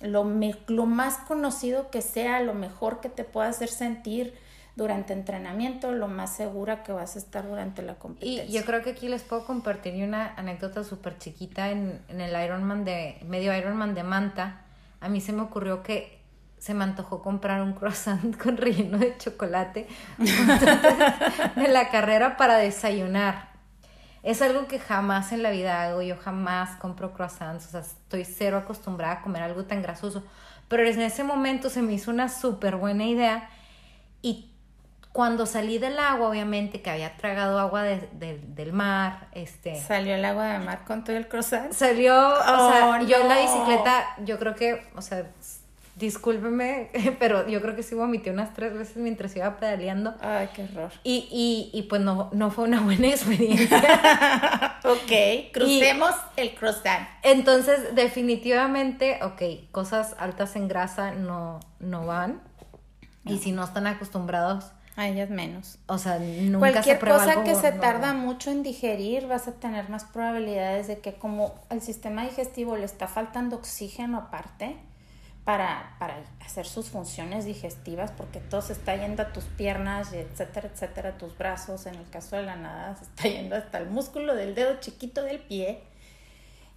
lo, 0.00 0.24
lo 0.66 0.86
más 0.86 1.18
conocido 1.18 1.90
que 1.90 2.02
sea, 2.02 2.40
lo 2.40 2.54
mejor 2.54 3.00
que 3.00 3.08
te 3.08 3.24
pueda 3.24 3.48
hacer 3.48 3.68
sentir 3.68 4.34
durante 4.74 5.12
entrenamiento, 5.12 5.92
lo 5.92 6.08
más 6.08 6.34
segura 6.34 6.82
que 6.82 6.92
vas 6.92 7.16
a 7.16 7.18
estar 7.18 7.46
durante 7.46 7.82
la 7.82 7.94
competencia. 7.96 8.44
Y 8.44 8.52
yo 8.52 8.64
creo 8.64 8.82
que 8.82 8.90
aquí 8.90 9.08
les 9.08 9.22
puedo 9.22 9.44
compartir 9.44 10.02
una 10.02 10.34
anécdota 10.34 10.82
súper 10.82 11.18
chiquita 11.18 11.70
en, 11.70 12.00
en 12.08 12.20
el 12.20 12.44
Ironman 12.44 12.84
de, 12.84 13.18
medio 13.26 13.56
Ironman 13.56 13.94
de 13.94 14.02
Manta. 14.02 14.62
A 15.00 15.08
mí 15.08 15.20
se 15.20 15.32
me 15.32 15.42
ocurrió 15.42 15.82
que 15.82 16.20
se 16.58 16.74
me 16.74 16.84
antojó 16.84 17.22
comprar 17.22 17.60
un 17.60 17.72
croissant 17.72 18.36
con 18.42 18.56
relleno 18.56 18.98
de 18.98 19.16
chocolate 19.18 19.88
de 20.18 21.68
la 21.68 21.90
carrera 21.90 22.36
para 22.36 22.56
desayunar. 22.56 23.51
Es 24.22 24.40
algo 24.40 24.68
que 24.68 24.78
jamás 24.78 25.32
en 25.32 25.42
la 25.42 25.50
vida 25.50 25.82
hago, 25.82 26.02
yo 26.02 26.16
jamás 26.16 26.76
compro 26.78 27.12
croissants, 27.12 27.66
o 27.66 27.70
sea, 27.70 27.80
estoy 27.80 28.24
cero 28.24 28.56
acostumbrada 28.58 29.14
a 29.14 29.22
comer 29.22 29.42
algo 29.42 29.64
tan 29.64 29.82
grasoso. 29.82 30.22
Pero 30.68 30.86
en 30.86 31.00
ese 31.00 31.24
momento 31.24 31.70
se 31.70 31.82
me 31.82 31.92
hizo 31.92 32.10
una 32.10 32.28
súper 32.28 32.76
buena 32.76 33.04
idea 33.04 33.50
y 34.22 34.48
cuando 35.12 35.44
salí 35.44 35.76
del 35.78 35.98
agua, 35.98 36.28
obviamente, 36.28 36.80
que 36.80 36.90
había 36.90 37.16
tragado 37.16 37.58
agua 37.58 37.82
del 37.82 38.72
mar, 38.72 39.28
este... 39.32 39.78
¿Salió 39.78 40.14
el 40.14 40.24
agua 40.24 40.46
del 40.46 40.62
mar 40.62 40.84
con 40.86 41.04
todo 41.04 41.16
el 41.16 41.28
croissant? 41.28 41.72
Salió, 41.72 42.16
o 42.16 42.70
sea, 42.70 42.98
oh, 42.98 43.04
yo 43.04 43.20
en 43.20 43.28
la 43.28 43.38
bicicleta, 43.38 44.16
yo 44.24 44.38
creo 44.38 44.54
que, 44.54 44.88
o 44.96 45.02
sea, 45.02 45.26
discúlpeme, 45.96 46.90
pero 47.18 47.46
yo 47.48 47.60
creo 47.60 47.76
que 47.76 47.82
sí 47.82 47.94
vomité 47.94 48.30
unas 48.30 48.54
tres 48.54 48.74
veces 48.74 48.96
mientras 48.96 49.34
iba 49.36 49.56
pedaleando. 49.56 50.14
Ay, 50.20 50.48
qué 50.54 50.64
horror. 50.64 50.92
Y, 51.04 51.28
y, 51.30 51.78
y 51.78 51.82
pues 51.82 52.00
no, 52.00 52.30
no 52.32 52.50
fue 52.50 52.64
una 52.64 52.80
buena 52.80 53.08
experiencia. 53.08 54.78
ok, 54.84 55.52
crucemos 55.52 56.14
el 56.36 56.54
croissant. 56.54 57.08
Entonces, 57.22 57.94
definitivamente, 57.94 59.18
ok, 59.22 59.70
cosas 59.70 60.16
altas 60.18 60.56
en 60.56 60.68
grasa 60.68 61.12
no, 61.12 61.60
no 61.80 62.06
van. 62.06 62.40
Y 63.24 63.38
si 63.38 63.52
no 63.52 63.62
están 63.62 63.86
acostumbrados 63.86 64.72
a 64.96 65.08
ellas 65.08 65.30
menos. 65.30 65.78
O 65.86 65.98
sea, 65.98 66.18
nunca 66.18 66.58
Cualquier 66.58 66.98
cosa 66.98 67.44
que 67.44 67.54
se 67.54 67.72
tarda 67.72 68.12
mucho 68.14 68.50
en 68.50 68.62
digerir, 68.62 69.26
vas 69.26 69.48
a 69.48 69.52
tener 69.52 69.88
más 69.88 70.04
probabilidades 70.04 70.88
de 70.88 70.98
que 70.98 71.14
como 71.14 71.54
el 71.70 71.80
sistema 71.80 72.24
digestivo 72.24 72.76
le 72.76 72.84
está 72.84 73.06
faltando 73.06 73.56
oxígeno 73.56 74.18
aparte, 74.18 74.76
para, 75.44 75.96
hacer 76.44 76.66
sus 76.66 76.90
funciones 76.90 77.44
digestivas, 77.44 78.12
porque 78.12 78.40
todo 78.40 78.62
se 78.62 78.74
está 78.74 78.94
yendo 78.96 79.22
a 79.22 79.32
tus 79.32 79.44
piernas, 79.44 80.12
etcétera, 80.12 80.68
etcétera, 80.72 81.18
tus 81.18 81.36
brazos. 81.36 81.86
En 81.86 81.96
el 81.96 82.08
caso 82.10 82.36
de 82.36 82.42
la 82.42 82.56
nada, 82.56 82.96
se 82.96 83.04
está 83.04 83.22
yendo 83.24 83.56
hasta 83.56 83.78
el 83.78 83.88
músculo 83.88 84.34
del 84.34 84.54
dedo 84.54 84.78
chiquito 84.80 85.22
del 85.22 85.40
pie. 85.40 85.82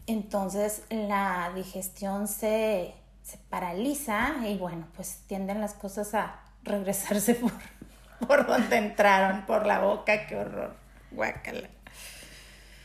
Entonces 0.08 0.84
la 0.90 1.52
digestión 1.56 2.28
se, 2.28 2.94
se 3.24 3.38
paraliza 3.50 4.36
y 4.48 4.58
bueno, 4.58 4.88
pues 4.96 5.22
tienden 5.28 5.62
las 5.62 5.74
cosas 5.74 6.14
a 6.14 6.40
regresarse 6.64 7.36
por, 8.20 8.28
por 8.28 8.48
donde 8.48 8.78
entraron, 8.78 9.46
por 9.46 9.66
la 9.66 9.80
boca, 9.80 10.28
qué 10.28 10.36
horror. 10.36 10.76
Guácala. 11.12 11.70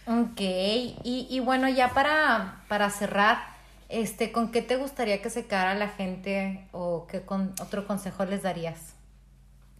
Ok, 0.06 0.40
y, 0.40 1.26
y 1.30 1.40
bueno, 1.40 1.68
ya 1.68 1.88
para, 1.90 2.62
para 2.68 2.90
cerrar, 2.90 3.38
este, 3.90 4.30
¿con 4.30 4.52
qué 4.52 4.62
te 4.62 4.76
gustaría 4.76 5.20
que 5.20 5.30
se 5.30 5.46
quedara 5.46 5.74
la 5.74 5.88
gente 5.88 6.68
o 6.70 7.06
qué 7.08 7.22
con, 7.22 7.54
otro 7.60 7.86
consejo 7.86 8.24
les 8.24 8.42
darías? 8.42 8.94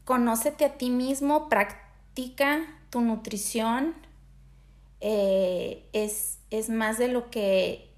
Conócete 0.05 0.65
a 0.65 0.77
ti 0.77 0.91
mismo, 0.91 1.49
practica 1.49 2.67
tu 2.91 3.01
nutrición. 3.01 3.95
Eh, 5.01 5.89
es, 5.93 6.41
es 6.51 6.69
más 6.69 6.99
de 6.99 7.07
lo 7.07 7.31
que 7.31 7.89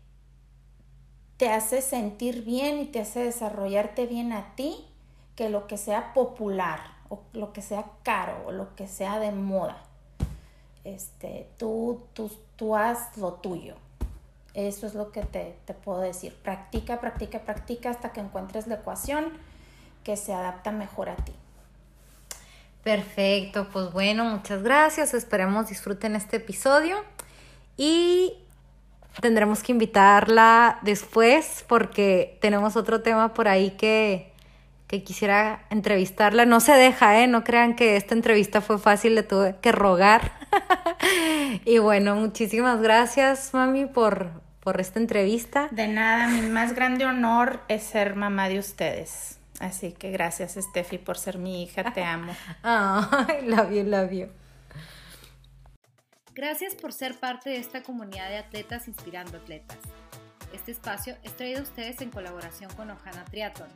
te 1.39 1.49
hace 1.49 1.81
sentir 1.81 2.45
bien 2.45 2.79
y 2.79 2.85
te 2.85 3.01
hace 3.01 3.21
desarrollarte 3.21 4.07
bien 4.07 4.33
a 4.33 4.55
ti 4.55 4.85
que 5.35 5.49
lo 5.49 5.67
que 5.67 5.79
sea 5.79 6.13
popular 6.13 6.81
o 7.09 7.23
lo 7.33 7.55
que 7.55 7.63
sea 7.63 7.87
caro 8.03 8.45
o 8.47 8.53
lo 8.53 8.77
que 8.77 8.87
sea 8.87 9.19
de 9.19 9.33
moda. 9.33 9.83
Este, 10.85 11.49
tú, 11.57 12.03
tú, 12.13 12.31
tú 12.57 12.77
haz 12.77 13.17
lo 13.17 13.33
tuyo. 13.33 13.77
Eso 14.55 14.87
es 14.87 14.95
lo 14.95 15.13
que 15.13 15.23
te, 15.23 15.57
te, 15.65 15.75
puedo 15.75 16.01
decir. 16.01 16.35
Practica, 16.43 17.01
practica, 17.01 17.41
practica 17.41 17.91
hasta 17.91 18.13
que 18.13 18.21
encuentres 18.21 18.67
la 18.67 18.77
ecuación 18.77 19.33
que 20.05 20.17
se 20.17 20.35
adapta 20.35 20.73
mejor 20.73 21.09
a 21.09 21.17
ti. 21.17 21.33
Perfecto, 22.83 23.69
pues 23.73 23.93
bueno, 23.93 24.25
muchas 24.25 24.63
gracias. 24.63 25.15
Esperemos 25.15 25.69
disfruten 25.69 26.17
este 26.17 26.39
episodio 26.39 26.97
y 27.77 28.35
tendremos 29.21 29.63
que 29.63 29.73
invitarla 29.73 30.81
después 30.83 31.65
porque 31.69 32.39
tenemos 32.41 32.77
otro 32.77 33.01
tema 33.01 33.35
por 33.35 33.47
ahí 33.47 33.71
que, 33.73 34.33
que 34.89 35.05
quisiera 35.05 35.65
entrevistarla. 35.71 36.45
No 36.45 36.59
se 36.59 36.73
deja, 36.73 37.21
¿eh? 37.21 37.29
No 37.29 37.45
crean 37.45 37.77
que 37.77 37.97
esta 37.97 38.15
entrevista 38.15 38.61
fue 38.61 38.79
fácil, 38.79 39.15
le 39.15 39.23
tuve 39.23 39.55
que 39.63 39.71
rogar. 39.71 40.33
y 41.65 41.79
bueno, 41.79 42.17
muchísimas 42.17 42.83
gracias, 42.83 43.55
mami, 43.55 43.87
por, 43.87 44.42
por 44.63 44.81
esta 44.81 44.99
entrevista. 44.99 45.69
De 45.71 45.89
nada, 45.89 46.29
mi 46.29 46.43
más 46.43 46.75
grande 46.75 47.05
honor 47.05 47.61
es 47.69 47.83
ser 47.83 48.17
mamá 48.17 48.49
de 48.49 48.59
ustedes. 48.59 49.39
Así 49.61 49.93
que 49.93 50.11
gracias, 50.11 50.59
Steffi, 50.61 50.99
por 50.99 51.19
ser 51.19 51.39
mi 51.39 51.63
hija, 51.63 51.93
te 51.93 52.03
amo. 52.05 52.35
Ay, 52.63 53.47
love 53.47 53.71
you, 53.71 53.85
love 53.85 54.11
you. 54.13 54.29
Gracias 56.35 56.75
por 56.75 56.93
ser 56.93 57.19
parte 57.19 57.51
de 57.51 57.57
esta 57.57 57.83
comunidad 57.83 58.29
de 58.29 58.39
atletas 58.39 58.89
inspirando 58.89 59.37
atletas. 59.37 59.79
Este 60.53 60.73
espacio 60.73 61.17
es 61.23 61.37
traído 61.37 61.61
a 61.61 61.63
ustedes 61.63 62.01
en 62.01 62.11
colaboración 62.11 62.71
con 62.75 62.91
Ojana 62.91 63.25
Triathlon 63.25 63.71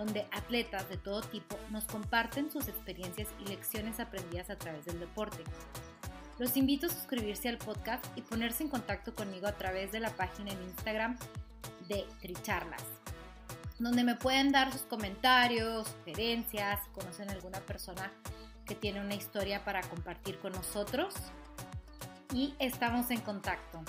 donde 0.00 0.26
atletas 0.32 0.88
de 0.88 0.96
todo 0.96 1.20
tipo 1.20 1.58
nos 1.70 1.84
comparten 1.84 2.50
sus 2.50 2.68
experiencias 2.68 3.28
y 3.38 3.48
lecciones 3.48 4.00
aprendidas 4.00 4.48
a 4.48 4.56
través 4.56 4.86
del 4.86 4.98
deporte. 4.98 5.44
Los 6.40 6.56
invito 6.56 6.86
a 6.86 6.88
suscribirse 6.88 7.50
al 7.50 7.58
podcast 7.58 8.02
y 8.16 8.22
ponerse 8.22 8.62
en 8.62 8.70
contacto 8.70 9.14
conmigo 9.14 9.46
a 9.46 9.58
través 9.58 9.92
de 9.92 10.00
la 10.00 10.08
página 10.08 10.50
en 10.50 10.62
Instagram 10.62 11.18
de 11.86 12.06
Tricharlas, 12.18 12.82
donde 13.78 14.04
me 14.04 14.14
pueden 14.14 14.50
dar 14.50 14.72
sus 14.72 14.80
comentarios, 14.80 15.86
sugerencias, 15.88 16.80
conocen 16.94 17.28
alguna 17.28 17.60
persona 17.60 18.10
que 18.64 18.74
tiene 18.74 19.02
una 19.02 19.14
historia 19.14 19.66
para 19.66 19.82
compartir 19.82 20.38
con 20.38 20.52
nosotros. 20.52 21.12
Y 22.32 22.54
estamos 22.58 23.10
en 23.10 23.20
contacto. 23.20 23.82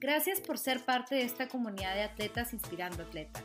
Gracias 0.00 0.40
por 0.40 0.56
ser 0.56 0.82
parte 0.82 1.14
de 1.14 1.24
esta 1.24 1.46
comunidad 1.46 1.94
de 1.94 2.04
atletas 2.04 2.54
inspirando 2.54 3.02
atletas. 3.02 3.44